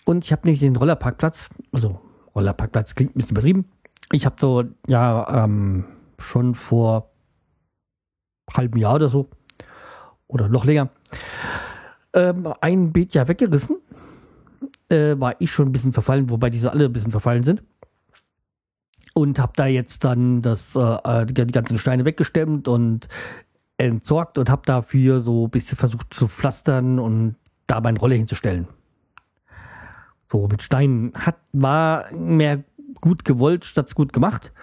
Und 0.05 0.25
ich 0.25 0.31
habe 0.31 0.41
nämlich 0.45 0.61
den 0.61 0.75
Rollerparkplatz, 0.75 1.49
also 1.71 1.99
Rollerparkplatz 2.35 2.95
klingt 2.95 3.15
ein 3.15 3.19
bisschen 3.19 3.31
übertrieben. 3.31 3.65
Ich 4.11 4.25
habe 4.25 4.35
so, 4.39 4.63
ja, 4.87 5.43
ähm, 5.43 5.85
schon 6.17 6.55
vor 6.55 7.11
halben 8.53 8.77
Jahr 8.77 8.95
oder 8.95 9.09
so, 9.09 9.29
oder 10.27 10.49
noch 10.49 10.65
länger, 10.65 10.89
ähm, 12.13 12.53
ein 12.61 12.91
Beet 12.91 13.13
ja 13.13 13.27
weggerissen. 13.27 13.77
Äh, 14.89 15.19
war 15.19 15.35
ich 15.39 15.51
schon 15.51 15.69
ein 15.69 15.71
bisschen 15.71 15.93
verfallen, 15.93 16.29
wobei 16.29 16.49
diese 16.49 16.71
alle 16.71 16.85
ein 16.85 16.93
bisschen 16.93 17.11
verfallen 17.11 17.43
sind. 17.43 17.63
Und 19.13 19.39
habe 19.39 19.53
da 19.55 19.65
jetzt 19.67 20.03
dann 20.03 20.41
das, 20.41 20.75
äh, 20.75 21.25
die, 21.25 21.33
die 21.33 21.53
ganzen 21.53 21.77
Steine 21.77 22.05
weggestemmt 22.05 22.67
und 22.67 23.07
entsorgt 23.77 24.37
und 24.37 24.49
habe 24.49 24.63
dafür 24.65 25.21
so 25.21 25.45
ein 25.47 25.49
bisschen 25.49 25.77
versucht 25.77 26.13
zu 26.13 26.27
pflastern 26.27 26.99
und 26.99 27.35
da 27.67 27.81
meine 27.81 27.99
Rolle 27.99 28.15
hinzustellen. 28.15 28.67
So 30.31 30.47
mit 30.47 30.63
Steinen 30.63 31.11
hat, 31.13 31.35
war 31.51 32.09
mehr 32.13 32.63
gut 33.01 33.25
gewollt 33.25 33.65
statt 33.65 33.93
gut 33.93 34.13
gemacht. 34.13 34.53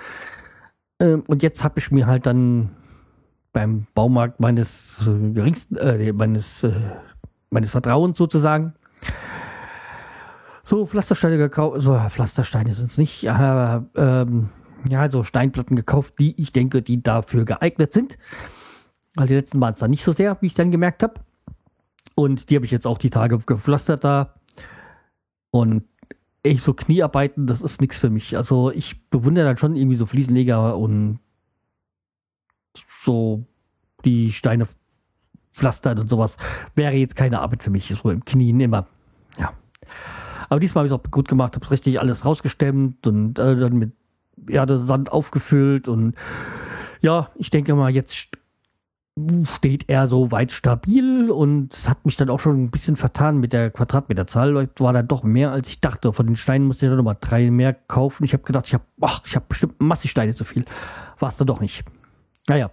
Ähm, 0.99 1.25
und 1.27 1.43
jetzt 1.43 1.63
habe 1.63 1.79
ich 1.79 1.91
mir 1.91 2.07
halt 2.07 2.25
dann 2.25 2.71
beim 3.53 3.87
Baumarkt 3.95 4.41
meines 4.41 5.07
äh, 5.07 5.33
geringsten, 5.33 5.77
äh, 5.77 6.13
meines, 6.15 6.65
äh, 6.65 6.73
meines 7.51 7.71
Vertrauens 7.71 8.17
sozusagen 8.17 8.73
so 10.63 10.87
Pflastersteine 10.87 11.37
gekauft, 11.37 11.83
so 11.83 11.99
Pflastersteine 12.09 12.75
sind 12.75 12.91
es 12.91 12.97
nicht, 12.97 13.29
aber 13.31 13.87
ähm, 13.95 14.49
ja, 14.89 15.11
so 15.11 15.23
Steinplatten 15.23 15.77
gekauft, 15.77 16.15
die 16.19 16.41
ich 16.41 16.53
denke, 16.53 16.81
die 16.81 17.03
dafür 17.03 17.45
geeignet 17.45 17.93
sind. 17.93 18.17
Weil 19.17 19.27
die 19.27 19.35
letzten 19.35 19.61
waren 19.61 19.73
es 19.73 19.81
dann 19.81 19.91
nicht 19.91 20.05
so 20.05 20.13
sehr, 20.13 20.37
wie 20.41 20.47
ich 20.47 20.55
dann 20.55 20.71
gemerkt 20.71 21.03
habe. 21.03 21.15
Und 22.15 22.49
die 22.49 22.57
habe 22.57 22.65
ich 22.65 22.71
jetzt 22.71 22.87
auch 22.87 22.99
die 22.99 23.11
Tage 23.11 23.39
gepflastert 23.39 24.05
da. 24.05 24.35
Und 25.51 25.85
ich 26.43 26.63
so 26.63 26.75
Kniearbeiten, 26.75 27.47
das 27.47 27.63
ist 27.63 27.81
nichts 27.81 27.99
für 27.99 28.11
mich. 28.11 28.37
Also 28.37 28.71
ich 28.71 29.09
bewundere 29.11 29.45
dann 29.45 29.57
schon 29.57 29.77
irgendwie 29.77 29.97
so 29.97 30.07
Fliesenleger 30.07 30.77
und 30.77 31.21
so 33.05 33.45
die 34.05 34.33
Steine 34.33 34.67
pflastern 35.53 35.99
und 35.99 36.09
sowas. 36.09 36.37
Wäre 36.75 36.95
jetzt 36.95 37.17
keine 37.17 37.41
Arbeit 37.41 37.63
für 37.63 37.71
mich, 37.71 37.89
so 37.89 38.11
im 38.11 38.25
Knien 38.25 38.61
immer. 38.61 38.87
Ja. 39.39 39.53
Aber 40.49 40.61
diesmal 40.61 40.83
habe 40.83 40.89
ich 40.89 40.93
es 40.93 40.99
auch 40.99 41.11
gut 41.11 41.29
gemacht, 41.29 41.57
habe 41.57 41.71
richtig 41.71 42.01
alles 42.01 42.25
rausgestemmt 42.25 43.07
und 43.07 43.39
äh, 43.39 43.57
dann 43.57 43.77
mit 43.77 43.93
Erde, 44.49 44.79
Sand 44.79 45.13
aufgefüllt 45.13 45.89
und 45.89 46.15
ja, 47.01 47.29
ich 47.37 47.51
denke 47.51 47.75
mal, 47.75 47.91
jetzt 47.91 48.38
steht 49.45 49.89
er 49.89 50.09
so 50.09 50.31
weit 50.31 50.53
stabil 50.53 51.31
und 51.31 51.75
hat 51.89 52.05
mich 52.05 52.17
dann 52.17 52.31
auch 52.31 52.41
schon 52.41 52.65
ein 52.65 52.71
bisschen 52.71 52.97
vertan 52.97 53.39
mit 53.39 53.53
der 53.53 53.71
Quadratmeterzahl. 53.71 54.69
War 54.79 54.93
dann 54.93 55.09
doch 55.09 55.23
mehr, 55.23 55.51
als 55.51 55.69
ich 55.69 55.81
dachte. 55.81 56.13
Von 56.13 56.27
den 56.27 56.37
Steinen 56.37 56.67
musste 56.67 56.87
ich 56.87 56.91
dann 56.91 56.97
nochmal 56.97 57.17
drei 57.21 57.51
mehr 57.51 57.73
kaufen. 57.73 58.25
Ich 58.25 58.33
habe 58.33 58.43
gedacht, 58.43 58.67
ich 58.67 58.75
habe 58.75 58.85
hab 59.01 59.49
bestimmt 59.49 59.81
massig 59.81 60.11
Steine 60.11 60.35
zu 60.35 60.45
viel. 60.45 60.65
War 61.19 61.29
es 61.29 61.37
dann 61.37 61.47
doch 61.47 61.61
nicht. 61.61 61.85
Naja, 62.49 62.71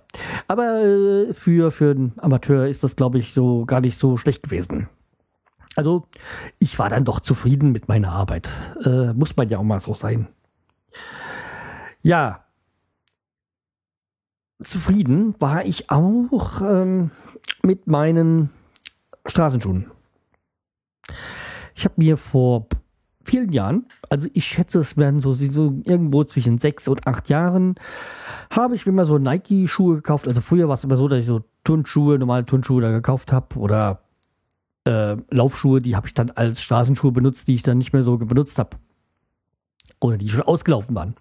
aber 0.47 0.83
äh, 0.83 1.33
für, 1.33 1.69
für 1.69 1.91
einen 1.91 2.13
Amateur 2.17 2.67
ist 2.67 2.83
das, 2.83 2.95
glaube 2.95 3.17
ich, 3.17 3.33
so 3.33 3.65
gar 3.65 3.81
nicht 3.81 3.97
so 3.97 4.15
schlecht 4.15 4.43
gewesen. 4.43 4.87
Also, 5.75 6.07
ich 6.59 6.79
war 6.79 6.89
dann 6.89 7.03
doch 7.03 7.19
zufrieden 7.19 7.73
mit 7.73 7.89
meiner 7.89 8.13
Arbeit. 8.13 8.49
Äh, 8.85 9.13
muss 9.13 9.35
man 9.35 9.49
ja 9.49 9.57
auch 9.57 9.63
mal 9.63 9.81
so 9.81 9.93
sein. 9.93 10.29
Ja, 12.01 12.44
zufrieden 14.61 15.35
war 15.39 15.65
ich 15.65 15.89
auch 15.89 16.61
ähm, 16.61 17.11
mit 17.63 17.87
meinen 17.87 18.49
Straßenschuhen. 19.25 19.91
Ich 21.75 21.83
habe 21.85 21.95
mir 21.97 22.17
vor 22.17 22.67
vielen 23.23 23.51
Jahren, 23.51 23.87
also 24.09 24.27
ich 24.33 24.45
schätze, 24.45 24.79
es 24.79 24.97
werden 24.97 25.19
so, 25.19 25.33
so 25.33 25.73
irgendwo 25.83 26.23
zwischen 26.23 26.57
sechs 26.57 26.87
und 26.87 27.05
acht 27.07 27.27
Jahren, 27.29 27.75
habe 28.51 28.75
ich 28.75 28.85
mir 28.85 28.91
mal 28.91 29.05
so 29.05 29.17
Nike-Schuhe 29.17 29.95
gekauft. 29.95 30.27
Also 30.27 30.41
früher 30.41 30.67
war 30.67 30.75
es 30.75 30.83
immer 30.83 30.97
so, 30.97 31.07
dass 31.07 31.19
ich 31.19 31.25
so 31.25 31.43
Turnschuhe, 31.63 32.19
normale 32.19 32.45
Turnschuhe 32.45 32.81
da 32.81 32.91
gekauft 32.91 33.33
habe 33.33 33.57
oder 33.57 34.01
äh, 34.85 35.17
Laufschuhe, 35.31 35.81
die 35.81 35.95
habe 35.95 36.07
ich 36.07 36.13
dann 36.13 36.31
als 36.31 36.61
Straßenschuhe 36.61 37.11
benutzt, 37.11 37.47
die 37.47 37.55
ich 37.55 37.63
dann 37.63 37.79
nicht 37.79 37.93
mehr 37.93 38.03
so 38.03 38.17
benutzt 38.17 38.59
habe. 38.59 38.77
Oder 39.99 40.17
die 40.17 40.29
schon 40.29 40.43
ausgelaufen 40.43 40.95
waren. 40.95 41.15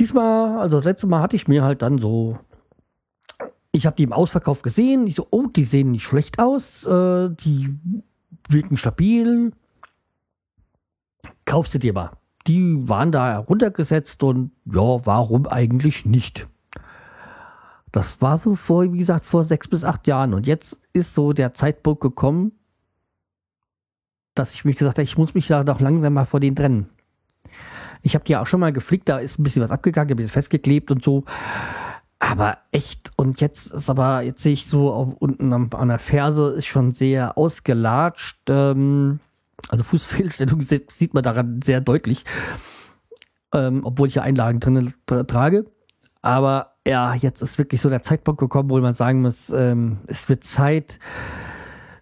Diesmal, 0.00 0.58
also 0.58 0.78
das 0.78 0.86
letzte 0.86 1.06
Mal 1.06 1.20
hatte 1.20 1.36
ich 1.36 1.46
mir 1.46 1.62
halt 1.62 1.82
dann 1.82 1.98
so, 1.98 2.38
ich 3.70 3.84
habe 3.84 3.96
die 3.96 4.04
im 4.04 4.14
Ausverkauf 4.14 4.62
gesehen. 4.62 5.06
Ich 5.06 5.14
so, 5.14 5.26
oh, 5.30 5.46
die 5.46 5.64
sehen 5.64 5.90
nicht 5.90 6.04
schlecht 6.04 6.38
aus, 6.38 6.86
äh, 6.86 7.28
die 7.28 7.78
wirken 8.48 8.78
stabil. 8.78 9.52
Kaufst 11.44 11.74
du 11.74 11.78
dir 11.78 11.92
mal. 11.92 12.12
Die 12.46 12.88
waren 12.88 13.12
da 13.12 13.36
runtergesetzt 13.40 14.22
und 14.22 14.52
ja, 14.64 15.04
warum 15.04 15.46
eigentlich 15.46 16.06
nicht? 16.06 16.48
Das 17.92 18.22
war 18.22 18.38
so 18.38 18.54
vor, 18.54 18.90
wie 18.94 18.98
gesagt, 18.98 19.26
vor 19.26 19.44
sechs 19.44 19.68
bis 19.68 19.84
acht 19.84 20.06
Jahren. 20.06 20.32
Und 20.32 20.46
jetzt 20.46 20.80
ist 20.94 21.12
so 21.12 21.34
der 21.34 21.52
Zeitpunkt 21.52 22.00
gekommen, 22.00 22.52
dass 24.32 24.54
ich 24.54 24.64
mich 24.64 24.76
gesagt 24.76 24.96
habe, 24.96 25.04
ich 25.04 25.18
muss 25.18 25.34
mich 25.34 25.46
da 25.46 25.62
doch 25.62 25.78
langsam 25.78 26.14
mal 26.14 26.24
vor 26.24 26.40
denen 26.40 26.56
trennen. 26.56 26.88
Ich 28.02 28.14
habe 28.14 28.24
die 28.24 28.36
auch 28.36 28.46
schon 28.46 28.60
mal 28.60 28.72
geflickt, 28.72 29.08
da 29.08 29.18
ist 29.18 29.38
ein 29.38 29.42
bisschen 29.42 29.62
was 29.62 29.70
abgegangen, 29.70 30.10
ein 30.10 30.16
bisschen 30.16 30.32
festgeklebt 30.32 30.90
und 30.90 31.02
so. 31.02 31.24
Aber 32.18 32.58
echt, 32.70 33.10
und 33.16 33.40
jetzt 33.40 33.68
ist 33.68 33.88
aber, 33.88 34.22
jetzt 34.22 34.42
sehe 34.42 34.52
ich 34.52 34.66
so 34.66 34.92
auf, 34.92 35.14
unten 35.18 35.52
an, 35.52 35.70
an 35.72 35.88
der 35.88 35.98
Ferse 35.98 36.50
ist 36.50 36.66
schon 36.66 36.90
sehr 36.90 37.38
ausgelatscht. 37.38 38.42
Ähm, 38.50 39.20
also 39.68 39.84
Fußfehlstellung 39.84 40.62
sieht 40.62 41.14
man 41.14 41.22
daran 41.22 41.60
sehr 41.62 41.80
deutlich. 41.80 42.24
Ähm, 43.54 43.80
obwohl 43.84 44.08
ich 44.08 44.14
ja 44.16 44.22
Einlagen 44.22 44.60
drin 44.60 44.92
tra 45.06 45.24
trage. 45.24 45.64
Aber 46.22 46.74
ja, 46.86 47.14
jetzt 47.14 47.40
ist 47.40 47.58
wirklich 47.58 47.80
so 47.80 47.88
der 47.88 48.02
Zeitpunkt 48.02 48.40
gekommen, 48.40 48.70
wo 48.70 48.78
man 48.78 48.94
sagen 48.94 49.22
muss, 49.22 49.50
ähm, 49.50 49.98
es 50.06 50.28
wird 50.28 50.44
Zeit, 50.44 50.98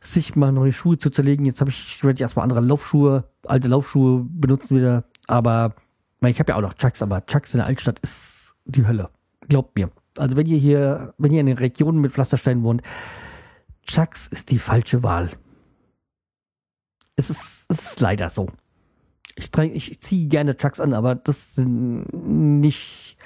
sich 0.01 0.37
mal 0.37 0.53
neue 0.53 0.73
Schuhe 0.73 0.99
zu 0.99 1.11
zerlegen. 1.11 1.47
Jetzt 1.47 1.61
habe 1.61 1.71
ich, 1.71 1.97
ich 1.97 2.05
werde 2.05 2.21
erstmal 2.21 2.43
andere 2.43 2.61
Laufschuhe, 2.61 3.25
alte 3.47 3.69
Laufschuhe 3.69 4.27
benutzen 4.29 4.77
wieder. 4.77 5.05
Aber 5.27 5.75
ich 6.23 6.41
habe 6.41 6.53
ja 6.53 6.57
auch 6.57 6.63
noch 6.63 6.75
Chucks, 6.75 7.03
aber 7.03 7.25
Chucks 7.27 7.55
in 7.55 7.59
der 7.59 7.67
Altstadt 7.67 7.99
ist 8.01 8.55
die 8.65 8.87
Hölle. 8.87 9.11
Glaubt 9.49 9.77
mir. 9.77 9.91
Also 10.19 10.37
wenn 10.37 10.47
ihr 10.47 10.59
hier, 10.59 11.15
wenn 11.19 11.33
ihr 11.33 11.41
in 11.41 11.47
den 11.47 11.59
Regionen 11.59 12.01
mit 12.01 12.13
Pflastersteinen 12.13 12.65
wohnt, 12.65 12.83
Chucks 13.87 14.27
ist 14.29 14.51
die 14.51 14.59
falsche 14.59 15.03
Wahl. 15.03 15.31
Es 17.17 17.31
ist, 17.31 17.67
es 17.69 17.83
ist 17.83 18.01
leider 18.01 18.29
so. 18.29 18.49
Ich, 19.37 19.51
ich 19.57 20.01
ziehe 20.01 20.27
gerne 20.27 20.57
Chucks 20.57 20.81
an, 20.81 20.93
aber 20.93 21.15
das 21.15 21.55
sind 21.55 22.13
nicht, 22.13 23.17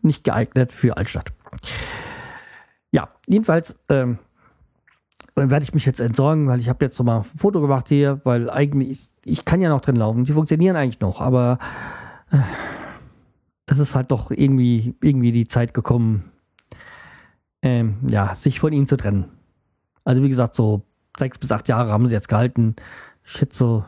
nicht 0.00 0.24
geeignet 0.24 0.72
für 0.72 0.96
Altstadt. 0.96 1.32
Ja, 2.92 3.10
jedenfalls 3.26 3.78
ähm, 3.90 4.18
werde 5.34 5.64
ich 5.64 5.74
mich 5.74 5.84
jetzt 5.84 6.00
entsorgen, 6.00 6.48
weil 6.48 6.60
ich 6.60 6.68
habe 6.70 6.84
jetzt 6.84 6.98
noch 6.98 7.04
mal 7.04 7.18
ein 7.18 7.24
Foto 7.24 7.60
gemacht 7.60 7.88
hier, 7.88 8.20
weil 8.24 8.48
eigentlich, 8.48 9.10
ich 9.24 9.44
kann 9.44 9.60
ja 9.60 9.68
noch 9.68 9.82
drin 9.82 9.96
laufen, 9.96 10.24
die 10.24 10.32
funktionieren 10.32 10.76
eigentlich 10.76 11.00
noch, 11.00 11.20
aber 11.20 11.58
es 13.66 13.78
ist 13.78 13.94
halt 13.94 14.10
doch 14.10 14.30
irgendwie, 14.30 14.94
irgendwie 15.02 15.32
die 15.32 15.46
Zeit 15.46 15.74
gekommen, 15.74 16.30
ähm, 17.62 17.98
ja, 18.08 18.34
sich 18.34 18.60
von 18.60 18.72
ihnen 18.72 18.86
zu 18.86 18.96
trennen. 18.96 19.26
Also 20.04 20.22
wie 20.22 20.28
gesagt, 20.28 20.54
so 20.54 20.82
sechs 21.18 21.38
bis 21.38 21.50
acht 21.52 21.68
Jahre 21.68 21.90
haben 21.90 22.06
sie 22.06 22.14
jetzt 22.14 22.28
gehalten. 22.28 22.76
Schätze 23.22 23.58
so, 23.58 23.84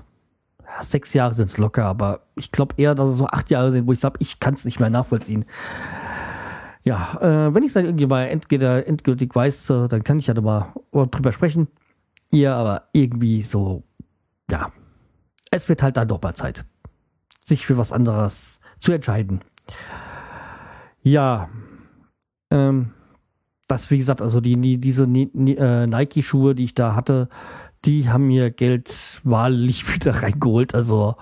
ja, 0.64 0.82
sechs 0.82 1.14
Jahre 1.14 1.34
sind 1.34 1.48
es 1.48 1.58
locker, 1.58 1.84
aber 1.84 2.22
ich 2.34 2.50
glaube 2.50 2.74
eher, 2.76 2.94
dass 2.94 3.10
es 3.10 3.18
so 3.18 3.26
acht 3.26 3.50
Jahre 3.50 3.70
sind, 3.70 3.86
wo 3.86 3.92
ich 3.92 4.00
sage, 4.00 4.16
ich 4.18 4.40
kann 4.40 4.54
es 4.54 4.64
nicht 4.64 4.80
mehr 4.80 4.90
nachvollziehen. 4.90 5.44
Ja, 6.82 7.18
äh, 7.20 7.54
wenn 7.54 7.62
ich 7.62 7.68
es 7.68 7.74
dann 7.74 7.84
irgendwie 7.84 8.06
mal 8.06 8.24
endgültig, 8.24 8.88
endgültig 8.88 9.34
weiß, 9.34 9.70
äh, 9.70 9.88
dann 9.88 10.02
kann 10.02 10.18
ich 10.18 10.26
ja 10.26 10.40
mal 10.40 10.72
drüber 10.92 11.32
sprechen. 11.32 11.68
Ja, 12.32 12.56
aber 12.56 12.88
irgendwie 12.92 13.42
so, 13.42 13.84
ja, 14.50 14.72
es 15.50 15.68
wird 15.68 15.82
halt 15.82 15.96
dann 15.96 16.08
doch 16.08 16.20
mal 16.20 16.34
Zeit 16.34 16.64
sich 17.48 17.66
für 17.66 17.76
was 17.76 17.92
anderes 17.92 18.60
zu 18.78 18.92
entscheiden. 18.92 19.40
Ja, 21.02 21.48
ähm, 22.50 22.92
das, 23.66 23.90
wie 23.90 23.98
gesagt, 23.98 24.22
also 24.22 24.40
die, 24.40 24.56
die 24.56 24.78
diese 24.78 25.04
äh, 25.04 25.86
Nike-Schuhe, 25.86 26.54
die 26.54 26.64
ich 26.64 26.74
da 26.74 26.94
hatte, 26.94 27.28
die 27.84 28.08
haben 28.08 28.26
mir 28.26 28.50
Geld 28.50 29.20
wahrlich 29.24 29.94
wieder 29.94 30.22
reingeholt. 30.22 30.74
Also, 30.74 31.16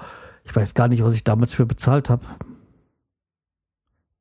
ich 0.45 0.55
weiß 0.55 0.75
gar 0.75 0.89
nicht, 0.89 1.03
was 1.03 1.15
ich 1.15 1.25
damals 1.25 1.55
für 1.55 1.67
bezahlt 1.67 2.09
habe. 2.09 2.25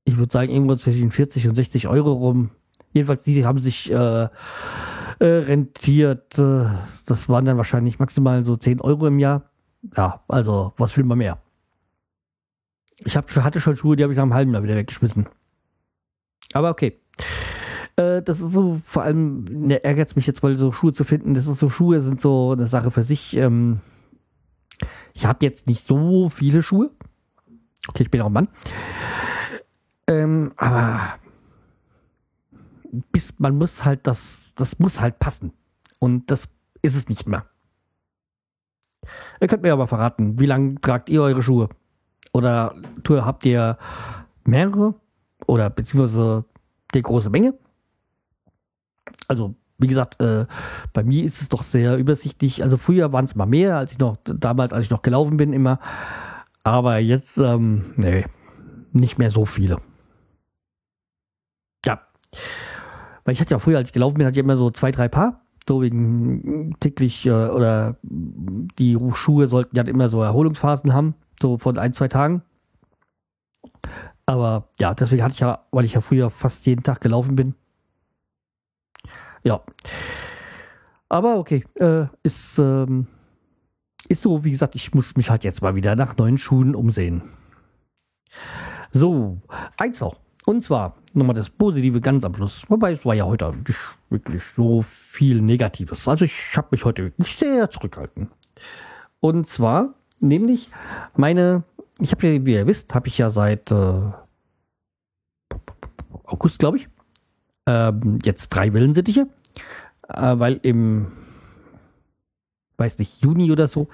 Ich 0.05 0.17
würde 0.17 0.31
sagen, 0.31 0.51
irgendwo 0.51 0.75
zwischen 0.75 1.11
40 1.11 1.47
und 1.47 1.55
60 1.55 1.87
Euro 1.87 2.13
rum. 2.13 2.51
Jedenfalls, 2.93 3.23
die 3.23 3.45
haben 3.45 3.59
sich 3.59 3.91
äh, 3.91 4.27
äh, 4.27 4.29
rentiert. 5.19 6.37
Das 6.37 7.29
waren 7.29 7.45
dann 7.45 7.57
wahrscheinlich 7.57 7.99
maximal 7.99 8.45
so 8.45 8.55
10 8.55 8.81
Euro 8.81 9.07
im 9.07 9.19
Jahr. 9.19 9.49
Ja, 9.95 10.23
also 10.27 10.73
was 10.77 10.95
will 10.97 11.03
man 11.05 11.17
mehr? 11.17 11.39
Ich 13.03 13.17
hab, 13.17 13.29
hatte 13.35 13.59
schon 13.59 13.75
Schuhe, 13.75 13.95
die 13.95 14.03
habe 14.03 14.13
ich 14.13 14.17
nach 14.17 14.23
einem 14.23 14.33
halben 14.33 14.53
Jahr 14.53 14.63
wieder 14.63 14.75
weggeschmissen. 14.75 15.27
Aber 16.53 16.69
okay. 16.69 16.99
Äh, 17.97 18.21
das 18.21 18.39
ist 18.39 18.51
so, 18.51 18.79
vor 18.83 19.03
allem, 19.03 19.43
ne, 19.45 19.83
ärgert 19.83 20.09
es 20.09 20.15
mich 20.15 20.27
jetzt, 20.27 20.43
weil 20.43 20.55
so 20.55 20.71
Schuhe 20.71 20.93
zu 20.93 21.03
finden, 21.03 21.33
das 21.33 21.47
ist 21.47 21.59
so, 21.59 21.69
Schuhe 21.69 22.01
sind 22.01 22.21
so 22.21 22.53
eine 22.53 22.65
Sache 22.65 22.91
für 22.91 23.03
sich. 23.03 23.35
Ähm, 23.37 23.81
ich 25.13 25.25
habe 25.25 25.45
jetzt 25.45 25.67
nicht 25.67 25.83
so 25.83 26.29
viele 26.29 26.61
Schuhe. 26.61 26.91
Okay, 27.87 28.03
ich 28.03 28.11
bin 28.11 28.21
auch 28.21 28.27
ein 28.27 28.33
Mann. 28.33 28.47
Ähm, 30.07 30.53
aber 30.57 31.15
bis 33.11 33.39
man 33.39 33.57
muss 33.57 33.85
halt 33.85 34.07
das, 34.07 34.53
das 34.55 34.79
muss 34.79 34.99
halt 34.99 35.19
passen. 35.19 35.53
Und 35.99 36.31
das 36.31 36.49
ist 36.81 36.95
es 36.95 37.09
nicht 37.09 37.27
mehr. 37.27 37.45
Ihr 39.39 39.47
könnt 39.47 39.63
mir 39.63 39.73
aber 39.73 39.87
verraten, 39.87 40.39
wie 40.39 40.45
lange 40.45 40.79
tragt 40.81 41.09
ihr 41.09 41.21
eure 41.21 41.41
Schuhe? 41.41 41.69
Oder 42.35 42.75
habt 43.09 43.45
ihr 43.45 43.77
mehrere? 44.43 44.95
Oder 45.47 45.69
beziehungsweise 45.69 46.43
die 46.93 47.01
große 47.01 47.29
Menge? 47.29 47.53
Also, 49.29 49.55
wie 49.77 49.87
gesagt, 49.87 50.21
äh, 50.21 50.45
bei 50.91 51.03
mir 51.05 51.23
ist 51.23 51.41
es 51.41 51.47
doch 51.47 51.63
sehr 51.63 51.95
übersichtlich. 51.95 52.61
Also 52.61 52.75
früher 52.75 53.13
waren 53.13 53.23
es 53.23 53.35
mal 53.35 53.45
mehr, 53.45 53.77
als 53.77 53.93
ich 53.93 53.99
noch, 53.99 54.17
damals, 54.25 54.73
als 54.73 54.83
ich 54.83 54.91
noch 54.91 55.01
gelaufen 55.01 55.37
bin, 55.37 55.53
immer. 55.53 55.79
Aber 56.63 56.97
jetzt, 56.97 57.37
ähm, 57.37 57.93
nee, 57.95 58.25
nicht 58.91 59.17
mehr 59.17 59.31
so 59.31 59.45
viele. 59.45 59.77
Ja. 61.85 62.01
Weil 63.23 63.33
ich 63.33 63.39
hatte 63.39 63.51
ja 63.51 63.59
früher, 63.59 63.77
als 63.77 63.89
ich 63.89 63.93
gelaufen 63.93 64.15
bin, 64.15 64.25
hatte 64.25 64.37
ich 64.37 64.43
immer 64.43 64.57
so 64.57 64.71
zwei, 64.71 64.91
drei 64.91 65.07
Paar. 65.07 65.45
So 65.65 65.81
wegen 65.81 66.75
täglich 66.81 67.25
äh, 67.27 67.31
oder 67.31 67.95
die 68.03 68.97
Schuhe 69.13 69.47
sollten 69.47 69.77
ja 69.77 69.83
immer 69.83 70.09
so 70.09 70.21
Erholungsphasen 70.21 70.93
haben, 70.93 71.15
so 71.41 71.57
von 71.57 71.77
ein, 71.77 71.93
zwei 71.93 72.07
Tagen. 72.07 72.41
Aber 74.25 74.69
ja, 74.79 74.93
deswegen 74.93 75.23
hatte 75.23 75.33
ich 75.33 75.39
ja, 75.39 75.65
weil 75.71 75.85
ich 75.85 75.93
ja 75.93 76.01
früher 76.01 76.29
fast 76.29 76.65
jeden 76.65 76.83
Tag 76.83 77.01
gelaufen 77.01 77.35
bin. 77.35 77.55
Ja. 79.43 79.61
Aber 81.09 81.37
okay, 81.37 81.63
äh, 81.79 82.07
ist, 82.23 82.57
ähm, 82.57 83.07
ist 84.07 84.23
so, 84.23 84.43
wie 84.43 84.51
gesagt, 84.51 84.75
ich 84.75 84.93
muss 84.93 85.15
mich 85.15 85.29
halt 85.29 85.43
jetzt 85.43 85.61
mal 85.61 85.75
wieder 85.75 85.95
nach 85.95 86.17
neuen 86.17 86.37
Schuhen 86.37 86.73
umsehen. 86.73 87.21
So, 88.91 89.41
eins 89.77 90.01
noch. 90.01 90.19
Und 90.45 90.63
zwar 90.63 90.95
nochmal 91.13 91.35
das 91.35 91.49
Positive 91.49 92.01
ganz 92.01 92.23
am 92.23 92.33
Schluss. 92.33 92.63
Wobei 92.69 92.93
es 92.93 93.05
war 93.05 93.15
ja 93.15 93.25
heute 93.25 93.53
nicht 93.67 93.79
wirklich 94.09 94.43
so 94.43 94.81
viel 94.83 95.41
Negatives. 95.41 96.07
Also 96.07 96.25
ich 96.25 96.55
habe 96.55 96.67
mich 96.71 96.85
heute 96.85 97.03
wirklich 97.03 97.35
sehr 97.35 97.69
zurückgehalten. 97.69 98.29
Und 99.19 99.47
zwar 99.47 99.95
nämlich 100.19 100.69
meine, 101.15 101.63
ich 101.99 102.11
habe 102.11 102.27
ja, 102.27 102.45
wie 102.45 102.53
ihr 102.53 102.67
wisst, 102.67 102.95
habe 102.95 103.07
ich 103.07 103.17
ja 103.17 103.29
seit 103.29 103.71
äh, 103.71 104.11
August, 106.23 106.59
glaube 106.59 106.77
ich, 106.77 106.89
äh, 107.67 107.91
jetzt 108.23 108.49
drei 108.49 108.73
Wellensittiche. 108.73 109.27
Äh, 110.07 110.39
weil 110.39 110.59
im, 110.63 111.11
weiß 112.77 112.99
nicht, 112.99 113.23
Juni 113.23 113.51
oder 113.51 113.67
so 113.67 113.87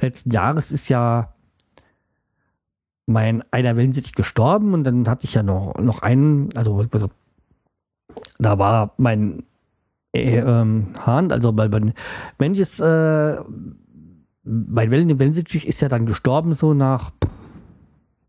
letzten 0.00 0.30
Jahres 0.30 0.72
ist 0.72 0.88
ja 0.88 1.34
mein 3.06 3.42
einer 3.50 3.76
Wellensittich 3.76 4.14
gestorben 4.14 4.74
und 4.74 4.84
dann 4.84 5.08
hatte 5.08 5.24
ich 5.24 5.34
ja 5.34 5.42
noch, 5.42 5.74
noch 5.78 6.02
einen, 6.02 6.54
also, 6.56 6.84
also 6.92 7.10
da 8.38 8.58
war 8.58 8.94
mein 8.98 9.44
äh, 10.12 10.38
ähm, 10.38 10.92
Hahn, 11.04 11.32
also 11.32 11.52
bei, 11.52 11.68
bei 11.68 11.92
manches, 12.38 12.80
äh, 12.80 13.38
mein 14.48 14.90
Wellen, 14.90 15.18
Wellensittich 15.18 15.66
ist 15.66 15.80
ja 15.80 15.88
dann 15.88 16.06
gestorben, 16.06 16.54
so 16.54 16.74
nach 16.74 17.12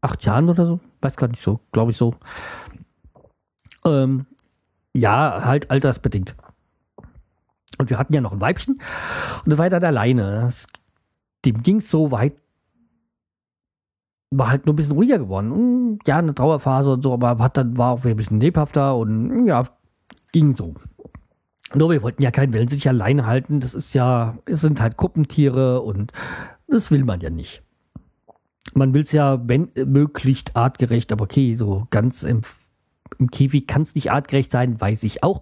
acht 0.02 0.24
Jahren 0.26 0.50
oder 0.50 0.66
so, 0.66 0.80
weiß 1.02 1.16
gar 1.16 1.28
nicht 1.28 1.42
so, 1.42 1.60
glaube 1.72 1.92
ich 1.92 1.98
so. 1.98 2.16
Ähm, 3.86 4.26
ja, 4.94 5.46
halt 5.46 5.72
altersbedingt. 5.72 6.36
Und 7.78 7.90
wir 7.90 7.98
hatten 7.98 8.14
ja 8.14 8.22
noch 8.22 8.34
ein 8.34 8.42
Weibchen 8.42 8.76
und 8.76 9.50
das 9.50 9.58
war 9.58 9.70
dann 9.70 9.84
alleine. 9.84 10.42
Das, 10.42 10.68
dem 11.46 11.64
ging 11.64 11.78
es 11.78 11.90
so 11.90 12.12
weit 12.12 12.36
war 14.32 14.52
halt 14.52 14.66
nur 14.66 14.74
ein 14.74 14.76
bisschen 14.76 14.96
ruhiger 14.96 15.18
geworden. 15.18 15.52
Hm, 15.52 16.00
ja, 16.06 16.18
eine 16.18 16.36
Trauerphase 16.36 16.92
und 16.92 17.02
so, 17.02 17.14
aber 17.14 17.38
hat 17.40 17.58
dann 17.58 17.78
war 17.78 17.94
auch 17.94 18.04
wieder 18.04 18.14
ein 18.14 18.18
bisschen 18.18 18.40
lebhafter 18.40 18.96
und 18.96 19.46
ja, 19.48 19.64
ging 20.32 20.54
so. 20.54 20.76
Nur 21.76 21.92
wir 21.92 22.02
wollten 22.02 22.24
ja 22.24 22.32
keinen 22.32 22.54
Wellensittich 22.54 22.88
alleine 22.90 23.28
halten. 23.28 23.60
Das 23.60 23.74
ist 23.74 23.94
ja, 23.94 24.38
es 24.46 24.62
sind 24.62 24.82
halt 24.82 24.98
Kuppentiere 24.98 25.82
und 25.82 26.12
das 26.68 26.92
will 26.92 27.04
man 27.04 27.22
ja 27.22 27.30
nicht. 27.30 27.64
Man 28.74 28.94
will 28.94 29.04
es 29.04 29.12
ja, 29.12 29.40
wenn 29.48 29.72
möglichst 29.86 30.56
artgerecht, 30.56 31.12
aber 31.12 31.24
okay, 31.24 31.56
so 31.56 31.88
ganz 31.90 32.24
im, 32.24 32.42
im 33.18 33.32
Käfig 33.32 33.68
kann 33.68 33.84
es 33.84 33.96
nicht 33.96 34.12
artgerecht 34.12 34.52
sein, 34.52 34.80
weiß 34.80 35.04
ich 35.04 35.24
auch. 35.24 35.42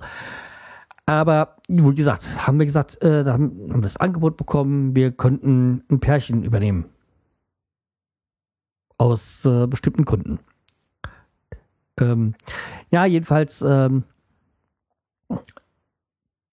Aber 1.05 1.55
wie 1.69 1.95
gesagt, 1.95 2.45
haben 2.45 2.59
wir 2.59 2.65
gesagt, 2.65 3.01
äh, 3.01 3.23
da 3.23 3.33
haben, 3.33 3.69
haben 3.69 3.79
wir 3.79 3.81
das 3.81 3.97
Angebot 3.97 4.35
bekommen, 4.35 4.95
wir 4.95 5.11
könnten 5.11 5.83
ein 5.89 6.01
Pärchen 6.01 6.43
übernehmen. 6.43 6.85
Aus 8.97 9.45
äh, 9.45 9.67
bestimmten 9.67 10.03
Gründen. 10.03 10.39
Ähm, 11.99 12.35
ja, 12.89 13.05
jedenfalls, 13.05 13.61
ähm, 13.61 14.03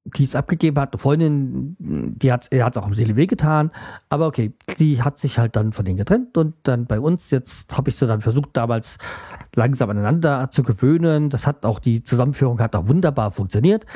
die 0.05 0.25
es 0.25 0.37
abgegeben 0.37 0.79
hat, 0.79 0.93
eine 0.93 1.01
Freundin, 1.01 1.77
die 1.79 2.31
hat 2.31 2.49
hat 2.53 2.77
auch 2.77 2.85
am 2.85 2.95
Seele 2.95 3.17
wehgetan, 3.17 3.71
aber 4.11 4.27
okay, 4.27 4.53
die 4.79 5.03
hat 5.03 5.19
sich 5.19 5.39
halt 5.39 5.57
dann 5.57 5.73
von 5.73 5.85
denen 5.85 5.97
getrennt 5.97 6.37
und 6.37 6.55
dann 6.65 6.87
bei 6.87 7.01
uns, 7.01 7.31
jetzt 7.31 7.75
habe 7.77 7.89
ich 7.89 7.97
sie 7.97 8.07
dann 8.07 8.21
versucht, 8.21 8.51
damals 8.53 8.99
langsam 9.55 9.91
aneinander 9.91 10.51
zu 10.51 10.63
gewöhnen. 10.63 11.31
Das 11.31 11.47
hat 11.47 11.65
auch, 11.65 11.79
die 11.79 12.03
Zusammenführung 12.03 12.61
hat 12.61 12.77
auch 12.77 12.89
wunderbar 12.89 13.33
funktioniert. 13.33 13.87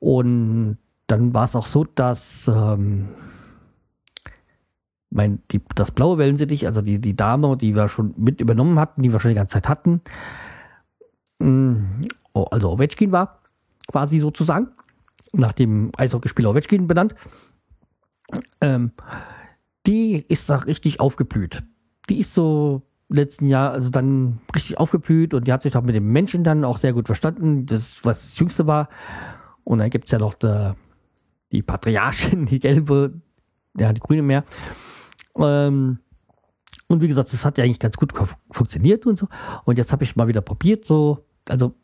Und 0.00 0.78
dann 1.06 1.34
war 1.34 1.44
es 1.44 1.54
auch 1.54 1.66
so, 1.66 1.84
dass 1.84 2.48
ähm, 2.48 3.08
mein, 5.10 5.42
die, 5.50 5.60
das 5.74 5.90
blaue 5.90 6.18
Wellensittich, 6.18 6.66
also 6.66 6.82
die, 6.82 7.00
die 7.00 7.16
Dame, 7.16 7.56
die 7.56 7.74
wir 7.74 7.88
schon 7.88 8.14
mit 8.16 8.40
übernommen 8.40 8.78
hatten, 8.78 9.02
die 9.02 9.12
wir 9.12 9.20
schon 9.20 9.30
die 9.30 9.36
ganze 9.36 9.54
Zeit 9.54 9.68
hatten, 9.68 10.00
mm, 11.38 12.06
oh, 12.32 12.44
also 12.50 12.72
Ovechkin 12.72 13.12
war, 13.12 13.40
quasi 13.88 14.18
sozusagen, 14.18 14.68
nach 15.32 15.52
dem 15.52 15.92
Eishockeyspieler 15.96 16.50
Ovechkin 16.50 16.86
benannt, 16.86 17.14
ähm, 18.60 18.92
die 19.86 20.24
ist 20.28 20.48
da 20.50 20.56
richtig 20.56 21.00
aufgeblüht. 21.00 21.62
Die 22.08 22.18
ist 22.18 22.34
so 22.34 22.82
letzten 23.08 23.46
Jahr 23.46 23.72
also 23.72 23.90
dann 23.90 24.40
richtig 24.54 24.78
aufgeblüht 24.78 25.34
und 25.34 25.46
die 25.46 25.52
hat 25.52 25.62
sich 25.62 25.76
auch 25.76 25.82
mit 25.82 25.94
dem 25.94 26.12
Menschen 26.12 26.44
dann 26.44 26.64
auch 26.64 26.78
sehr 26.78 26.92
gut 26.92 27.06
verstanden, 27.06 27.66
das 27.66 28.04
was 28.04 28.22
das 28.22 28.38
Jüngste 28.38 28.66
war. 28.66 28.88
Und 29.64 29.78
dann 29.78 29.90
gibt 29.90 30.06
es 30.06 30.12
ja 30.12 30.18
noch 30.18 30.34
die, 30.34 30.72
die 31.52 31.62
Patriarchin, 31.62 32.46
die 32.46 32.60
gelbe, 32.60 33.20
ja, 33.78 33.92
die 33.92 34.00
grüne 34.00 34.22
mehr. 34.22 34.44
Ähm, 35.36 35.98
und 36.88 37.00
wie 37.00 37.08
gesagt, 37.08 37.32
das 37.32 37.44
hat 37.44 37.58
ja 37.58 37.64
eigentlich 37.64 37.78
ganz 37.78 37.96
gut 37.96 38.12
funktioniert 38.50 39.06
und 39.06 39.16
so. 39.16 39.28
Und 39.64 39.78
jetzt 39.78 39.92
habe 39.92 40.02
ich 40.04 40.16
mal 40.16 40.28
wieder 40.28 40.40
probiert, 40.40 40.84
so, 40.84 41.24
also 41.48 41.74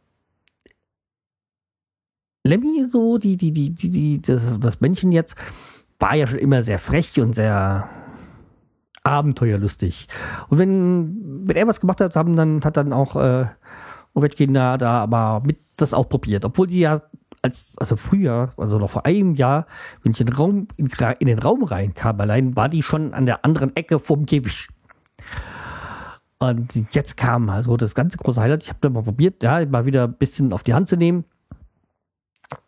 Lemmy, 2.47 2.87
so, 2.91 3.19
die, 3.19 3.37
die, 3.37 3.53
die, 3.53 3.75
die, 3.75 3.91
die, 3.91 4.23
das, 4.23 4.59
das 4.61 4.81
Männchen 4.81 5.13
jetzt, 5.13 5.37
war 5.99 6.15
ja 6.15 6.27
schon 6.27 6.39
immer 6.39 6.63
sehr 6.63 6.79
frech 6.79 7.19
und 7.21 7.35
sehr 7.35 7.89
abenteuerlustig. 9.03 10.09
Und 10.49 10.59
wenn, 10.59 11.47
wenn 11.47 11.57
er 11.57 11.67
was 11.67 11.81
gemacht 11.81 12.01
hat, 12.01 12.17
haben 12.17 12.37
dann, 12.37 12.63
hat 12.65 12.77
dann 12.77 12.93
auch 12.93 13.17
äh, 13.17 13.47
Ovechkin 14.15 14.55
da, 14.55 14.77
aber 14.79 15.43
mit 15.45 15.59
das 15.77 15.95
auch 15.95 16.09
probiert. 16.09 16.45
Obwohl 16.45 16.67
die 16.67 16.81
ja 16.81 17.03
als, 17.43 17.75
also 17.79 17.97
früher, 17.97 18.51
also 18.57 18.79
noch 18.79 18.91
vor 18.91 19.07
einem 19.07 19.35
Jahr, 19.35 19.67
wenn 20.03 20.13
ich 20.13 20.21
in 20.21 20.27
den 20.27 20.37
Raum, 20.37 20.69
in 20.77 20.89
den 21.27 21.39
Raum 21.39 21.63
reinkam, 21.63 22.21
allein 22.21 22.57
war 22.57 22.69
die 22.69 22.83
schon 22.83 23.15
an 23.15 23.27
der 23.27 23.45
anderen 23.45 23.77
Ecke 23.77 23.99
vom 23.99 24.27
Käfig. 24.27 24.69
Und 26.39 26.69
jetzt 26.93 27.17
kam 27.17 27.49
also 27.49 27.77
das 27.77 27.95
ganze 27.95 28.19
große 28.19 28.41
Highlight. 28.41 28.65
Ich 28.65 28.69
habe 28.69 28.79
da 28.81 28.91
mal 28.91 29.03
probiert, 29.03 29.43
ja, 29.43 29.65
mal 29.67 29.87
wieder 29.87 30.05
ein 30.05 30.15
bisschen 30.15 30.53
auf 30.53 30.63
die 30.63 30.75
Hand 30.75 30.89
zu 30.89 30.97
nehmen. 30.97 31.25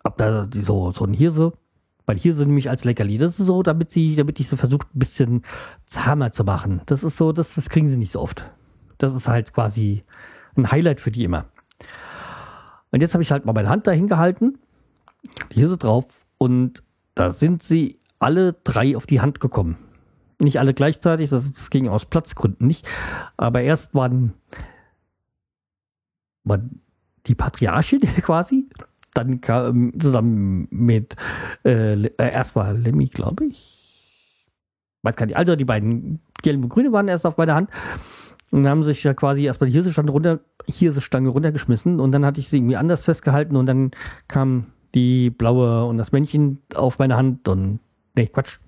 Hab 0.05 0.17
da 0.19 0.47
die, 0.47 0.61
so, 0.61 0.93
so 0.93 1.05
ein 1.05 1.13
Hirse, 1.13 1.53
weil 2.07 2.19
Hirse 2.19 2.47
nämlich 2.47 2.71
als 2.71 2.85
Leckerli. 2.85 3.19
Das 3.19 3.39
ist 3.39 3.47
so, 3.47 3.63
damit 3.63 3.91
sie, 3.91 4.17
damit 4.17 4.41
ich 4.41 4.49
so 4.49 4.57
versucht, 4.57 4.95
ein 4.95 4.99
bisschen 4.99 5.43
zahmer 5.85 6.33
zu 6.33 6.45
machen. 6.45 6.83
Das 6.87 7.05
ist 7.05 7.17
so, 7.17 7.33
das, 7.33 7.55
das 7.55 7.69
kriegen 7.69 7.89
sie 7.89 7.97
nicht 7.97 8.13
so 8.13 8.21
oft. 8.21 8.51
Das 8.99 9.15
ist 9.15 9.29
halt 9.29 9.53
quasi 9.53 10.05
ein 10.57 10.71
Highlight 10.71 11.01
für 11.01 11.11
die 11.11 11.25
immer. 11.25 11.47
Und 12.91 13.01
jetzt 13.01 13.15
habe 13.15 13.23
ich 13.23 13.31
halt 13.31 13.45
mal 13.45 13.53
meine 13.53 13.69
Hand 13.69 13.87
dahin 13.87 14.09
gehalten 14.09 14.59
hier 15.51 15.69
sind 15.69 15.83
drauf 15.83 16.07
und 16.39 16.83
da 17.15 17.31
sind 17.31 17.63
sie 17.63 17.99
alle 18.19 18.53
drei 18.53 18.97
auf 18.97 19.07
die 19.07 19.21
Hand 19.21 19.41
gekommen. 19.41 19.77
Nicht 20.41 20.59
alle 20.61 20.75
gleichzeitig, 20.75 21.31
das, 21.31 21.51
das 21.51 21.71
ging 21.71 21.89
aus 21.89 22.07
Platzgründen 22.07 22.67
nicht. 22.67 22.87
Aber 23.37 23.61
erst 23.61 23.95
waren, 23.95 24.35
waren 26.45 26.81
die 27.27 27.35
Patriarchin 27.35 28.01
quasi, 28.23 28.69
dann 29.19 29.41
kam 29.41 29.99
zusammen 29.99 30.69
mit 30.71 31.17
äh, 31.65 31.95
äh 31.95 32.11
erstmal 32.19 32.77
Lemmy, 32.79 33.07
glaube 33.07 33.47
ich. 33.47 34.51
Weiß 35.03 35.17
gar 35.17 35.27
nicht. 35.27 35.37
Also 35.37 35.57
die 35.57 35.65
beiden 35.65 36.21
gelben 36.43 36.65
und 36.65 36.69
grüne 36.69 36.93
waren 36.93 37.09
erst 37.09 37.27
auf 37.27 37.37
meiner 37.37 37.55
Hand. 37.55 37.71
Und 38.51 38.67
haben 38.67 38.83
sich 38.83 39.05
ja 39.05 39.13
quasi 39.13 39.45
erstmal 39.45 39.69
die 39.69 39.75
Hirsestange 39.75 40.11
runter, 40.11 40.41
Hirsestange 40.67 41.29
runtergeschmissen 41.29 42.01
und 42.01 42.13
dann 42.13 42.25
hatte 42.25 42.41
ich 42.41 42.49
sie 42.49 42.57
irgendwie 42.57 42.77
anders 42.77 43.03
festgehalten 43.03 43.57
und 43.57 43.67
dann 43.67 43.91
kam 44.27 44.69
die 44.95 45.29
blaue 45.29 45.85
und 45.85 45.99
das 45.99 46.13
Männchen 46.13 46.63
auf 46.75 46.99
meine 46.99 47.17
Hand 47.17 47.47
und 47.47 47.81
nee, 48.17 48.27
Quatsch. 48.27 48.59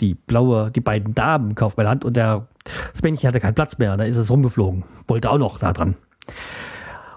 Die 0.00 0.14
blaue, 0.14 0.70
die 0.70 0.80
beiden 0.80 1.16
Damen 1.16 1.58
auf 1.58 1.76
meine 1.76 1.88
Hand 1.88 2.04
und 2.04 2.16
der, 2.16 2.46
das 2.92 3.02
Männchen 3.02 3.26
hatte 3.26 3.40
keinen 3.40 3.54
Platz 3.54 3.78
mehr, 3.78 3.96
da 3.96 4.04
ist 4.04 4.16
es 4.16 4.30
rumgeflogen. 4.30 4.84
Wollte 5.08 5.30
auch 5.30 5.38
noch 5.38 5.58
da 5.58 5.72
dran. 5.72 5.96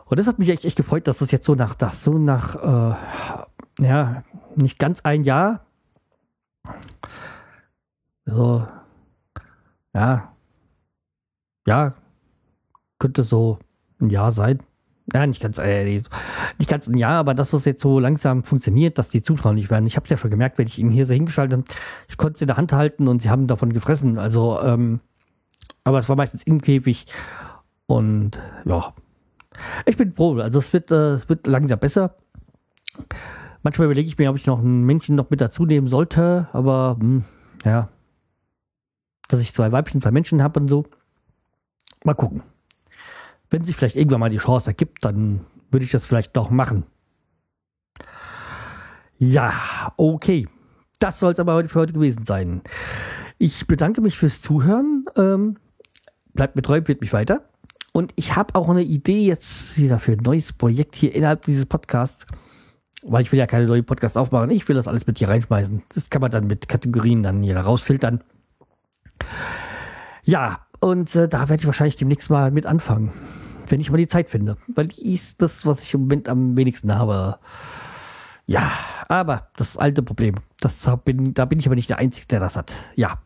Und 0.10 0.20
das 0.20 0.28
hat 0.28 0.40
mich 0.40 0.50
echt, 0.50 0.66
echt 0.66 0.78
gefreut, 0.78 1.08
dass 1.08 1.22
es 1.22 1.32
jetzt 1.32 1.46
so 1.46 1.56
nach, 1.56 1.76
das 1.76 2.04
so 2.04 2.18
nach, 2.18 2.56
äh, 2.56 2.96
ja, 3.86 4.24
nicht 4.56 4.80
ganz 4.80 5.02
ein 5.02 5.24
Jahr, 5.24 5.66
so, 8.26 8.68
ja, 9.94 10.34
ja, 11.66 11.94
könnte 13.00 13.24
so 13.24 13.60
ein 14.00 14.10
Jahr 14.10 14.32
sein. 14.32 14.60
Ja, 15.14 15.26
nicht 15.26 15.42
ganz, 15.42 15.58
äh, 15.58 16.02
nicht 16.58 16.70
ganz 16.70 16.88
ein 16.88 16.98
Jahr, 16.98 17.14
aber 17.14 17.34
dass 17.34 17.52
das 17.52 17.64
jetzt 17.64 17.82
so 17.82 18.00
langsam 18.00 18.44
funktioniert, 18.44 18.98
dass 18.98 19.08
die 19.08 19.22
zutraulich 19.22 19.70
werden. 19.70 19.88
Ich 19.88 19.96
habe 19.96 20.04
es 20.04 20.10
ja 20.10 20.18
schon 20.18 20.32
gemerkt, 20.32 20.58
wenn 20.58 20.68
ich 20.68 20.80
ihn 20.80 20.90
hier 20.90 21.06
so 21.06 21.14
hingeschaltet 21.14 21.60
habe. 21.60 21.80
Ich 22.10 22.18
konnte 22.18 22.38
sie 22.40 22.44
in 22.44 22.48
der 22.48 22.58
Hand 22.58 22.74
halten 22.74 23.08
und 23.08 23.22
sie 23.22 23.30
haben 23.30 23.48
davon 23.48 23.72
gefressen. 23.72 24.18
Also, 24.18 24.62
ähm, 24.62 25.00
aber 25.86 26.00
es 26.00 26.10
war 26.10 26.18
meistens 26.18 26.44
im 26.44 26.60
Käfig. 26.60 27.06
Und 27.86 28.38
ja, 28.66 28.94
ich 29.86 29.98
bin 29.98 30.14
froh. 30.14 30.38
Also 30.40 30.60
es 30.60 30.72
wird, 30.74 30.92
äh, 30.92 31.14
es 31.14 31.30
wird 31.30 31.48
langsam 31.48 31.80
besser. 31.80 32.16
Manchmal 33.64 33.86
überlege 33.86 34.08
ich 34.08 34.18
mir, 34.18 34.30
ob 34.30 34.38
ich 34.38 34.48
noch 34.48 34.60
ein 34.60 34.84
Männchen 34.84 35.16
noch 35.16 35.30
mit 35.30 35.42
dazu 35.42 35.66
nehmen 35.66 35.88
sollte, 35.88 36.48
aber 36.54 36.96
mh, 37.00 37.04
hm, 37.04 37.24
ja, 37.66 37.90
dass 39.28 39.42
ich 39.42 39.54
zwei 39.54 39.72
Weibchen, 39.72 40.02
zwei 40.02 40.12
Menschen 40.12 40.42
habe 40.42 40.60
und 40.60 40.68
so. 40.68 40.86
Mal 42.04 42.14
gucken. 42.14 42.44
Wenn 43.50 43.64
sich 43.64 43.76
vielleicht 43.76 43.96
irgendwann 43.96 44.20
mal 44.20 44.30
die 44.30 44.38
Chance 44.38 44.70
ergibt, 44.70 45.04
dann 45.04 45.46
würde 45.72 45.86
ich 45.86 45.92
das 45.92 46.06
vielleicht 46.06 46.36
noch 46.36 46.50
machen. 46.50 46.86
Ja, 49.18 49.54
okay. 49.98 50.48
Das 51.00 51.20
soll 51.20 51.34
es 51.34 51.40
aber 51.40 51.54
heute 51.54 51.70
für 51.70 51.80
heute 51.80 51.94
gewesen 51.94 52.24
sein. 52.24 52.62
Ich 53.38 53.68
bedanke 53.68 54.02
mich 54.02 54.18
fürs 54.18 54.42
Zuhören. 54.42 55.06
Ähm, 55.16 55.58
bleibt 56.34 56.56
mir 56.56 56.62
treu, 56.62 56.82
wird 56.86 57.02
mich 57.02 57.14
weiter. 57.14 57.44
Und 57.98 58.14
ich 58.16 58.36
habe 58.36 58.54
auch 58.54 58.70
eine 58.70 58.84
Idee 58.84 59.26
jetzt 59.26 59.80
wieder 59.80 59.98
für 59.98 60.12
ein 60.12 60.20
neues 60.20 60.54
Projekt 60.54 60.96
hier 60.96 61.16
innerhalb 61.16 61.44
dieses 61.46 61.66
Podcasts. 61.66 62.28
Weil 63.02 63.24
ich 63.24 63.32
will 63.32 63.40
ja 63.40 63.48
keine 63.48 63.66
neuen 63.66 63.86
Podcasts 63.86 64.18
aufmachen. 64.18 64.52
Ich 64.52 64.68
will 64.68 64.76
das 64.76 64.88
alles 64.88 65.08
mit 65.08 65.18
hier 65.18 65.30
reinschmeißen. 65.30 65.82
Das 65.96 66.12
kann 66.12 66.22
man 66.22 66.30
dann 66.30 66.46
mit 66.46 66.70
Kategorien 66.70 67.24
dann 67.24 67.42
hier 67.42 67.58
rausfiltern. 67.58 68.24
Ja, 70.24 70.68
und 70.80 71.16
äh, 71.16 71.28
da 71.28 71.50
werde 71.50 71.62
ich 71.62 71.66
wahrscheinlich 71.66 71.96
demnächst 71.96 72.30
mal 72.30 72.52
mit 72.52 72.68
anfangen, 72.68 73.12
wenn 73.68 73.82
ich 73.82 73.90
mal 73.90 73.98
die 73.98 74.06
Zeit 74.06 74.30
finde. 74.30 74.58
Weil 74.68 74.90
die 74.90 75.16
ist 75.16 75.42
das, 75.42 75.66
was 75.66 75.82
ich 75.82 75.92
im 75.96 76.02
Moment 76.02 76.30
am 76.30 76.56
wenigsten 76.56 76.94
habe. 76.94 77.40
Ja, 78.46 78.72
aber 79.08 79.50
das 79.56 79.76
alte 79.76 80.04
Problem, 80.04 80.36
das 80.60 80.88
bin, 81.04 81.34
da 81.34 81.46
bin 81.46 81.58
ich 81.58 81.66
aber 81.66 81.74
nicht 81.74 81.90
der 81.90 81.98
Einzige, 81.98 82.28
der 82.28 82.42
das 82.42 82.58
hat. 82.58 82.72
Ja, 82.94 83.24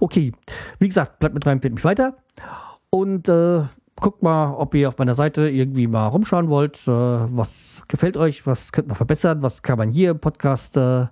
okay. 0.00 0.32
Wie 0.78 0.88
gesagt, 0.88 1.18
bleibt 1.18 1.34
mit 1.34 1.46
rein, 1.46 1.60
findet 1.60 1.74
mich 1.74 1.84
weiter. 1.84 2.16
Und 2.88 3.28
äh, 3.28 3.64
guckt 3.96 4.22
mal, 4.22 4.54
ob 4.54 4.74
ihr 4.74 4.88
auf 4.88 4.98
meiner 4.98 5.14
Seite 5.14 5.48
irgendwie 5.48 5.86
mal 5.86 6.08
rumschauen 6.08 6.48
wollt. 6.48 6.76
Äh, 6.86 6.90
was 6.90 7.84
gefällt 7.88 8.16
euch? 8.16 8.46
Was 8.46 8.72
könnte 8.72 8.88
man 8.88 8.96
verbessern? 8.96 9.42
Was 9.42 9.62
kann 9.62 9.78
man 9.78 9.90
hier 9.90 10.12
im 10.12 10.20
Podcast 10.20 10.76
äh, 10.76 11.06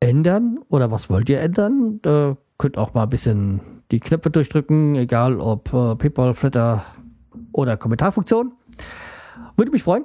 ändern? 0.00 0.58
Oder 0.68 0.90
was 0.90 1.10
wollt 1.10 1.28
ihr 1.28 1.40
ändern? 1.40 2.00
Äh, 2.04 2.34
könnt 2.58 2.78
auch 2.78 2.94
mal 2.94 3.04
ein 3.04 3.10
bisschen 3.10 3.60
die 3.90 4.00
Knöpfe 4.00 4.30
durchdrücken, 4.30 4.94
egal 4.94 5.40
ob 5.40 5.72
äh, 5.72 5.96
PayPal, 5.96 6.34
Flatter 6.34 6.84
oder 7.52 7.76
Kommentarfunktion. 7.76 8.54
Würde 9.56 9.70
mich 9.70 9.82
freuen. 9.82 10.04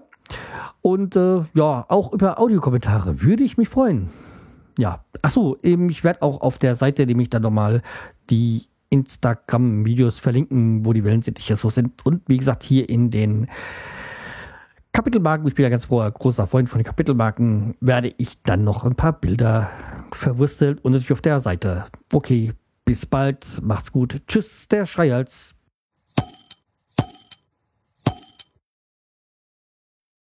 Und 0.81 1.15
äh, 1.15 1.43
ja, 1.53 1.85
auch 1.89 2.13
über 2.13 2.39
Audiokommentare 2.39 3.21
würde 3.21 3.43
ich 3.43 3.57
mich 3.57 3.69
freuen. 3.69 4.09
Ja, 4.77 5.03
achso, 5.21 5.57
ich 5.61 6.03
werde 6.03 6.21
auch 6.21 6.41
auf 6.41 6.57
der 6.57 6.75
Seite 6.75 7.05
nämlich 7.05 7.29
dann 7.29 7.41
nochmal 7.41 7.81
die 8.29 8.67
Instagram-Videos 8.89 10.19
verlinken, 10.19 10.85
wo 10.85 10.93
die 10.93 11.03
Wellensittiche 11.03 11.55
so 11.55 11.69
sind. 11.69 12.05
Und 12.05 12.23
wie 12.27 12.37
gesagt, 12.37 12.63
hier 12.63 12.89
in 12.89 13.09
den 13.09 13.47
Kapitelmarken, 14.91 15.47
ich 15.47 15.53
bin 15.53 15.63
ja 15.63 15.69
ganz 15.69 15.85
froher, 15.85 16.11
großer 16.11 16.47
Freund 16.47 16.69
von 16.69 16.79
den 16.79 16.85
Kapitelmarken, 16.85 17.75
werde 17.79 18.13
ich 18.17 18.41
dann 18.43 18.63
noch 18.63 18.85
ein 18.85 18.95
paar 18.95 19.13
Bilder 19.13 19.69
verwurstelt 20.11 20.83
und 20.83 20.93
natürlich 20.93 21.11
auf 21.11 21.21
der 21.21 21.39
Seite. 21.39 21.85
Okay, 22.11 22.53
bis 22.85 23.05
bald, 23.05 23.61
macht's 23.61 23.91
gut. 23.91 24.15
Tschüss, 24.27 24.67
der 24.67 24.85
Schreihals. 24.85 25.55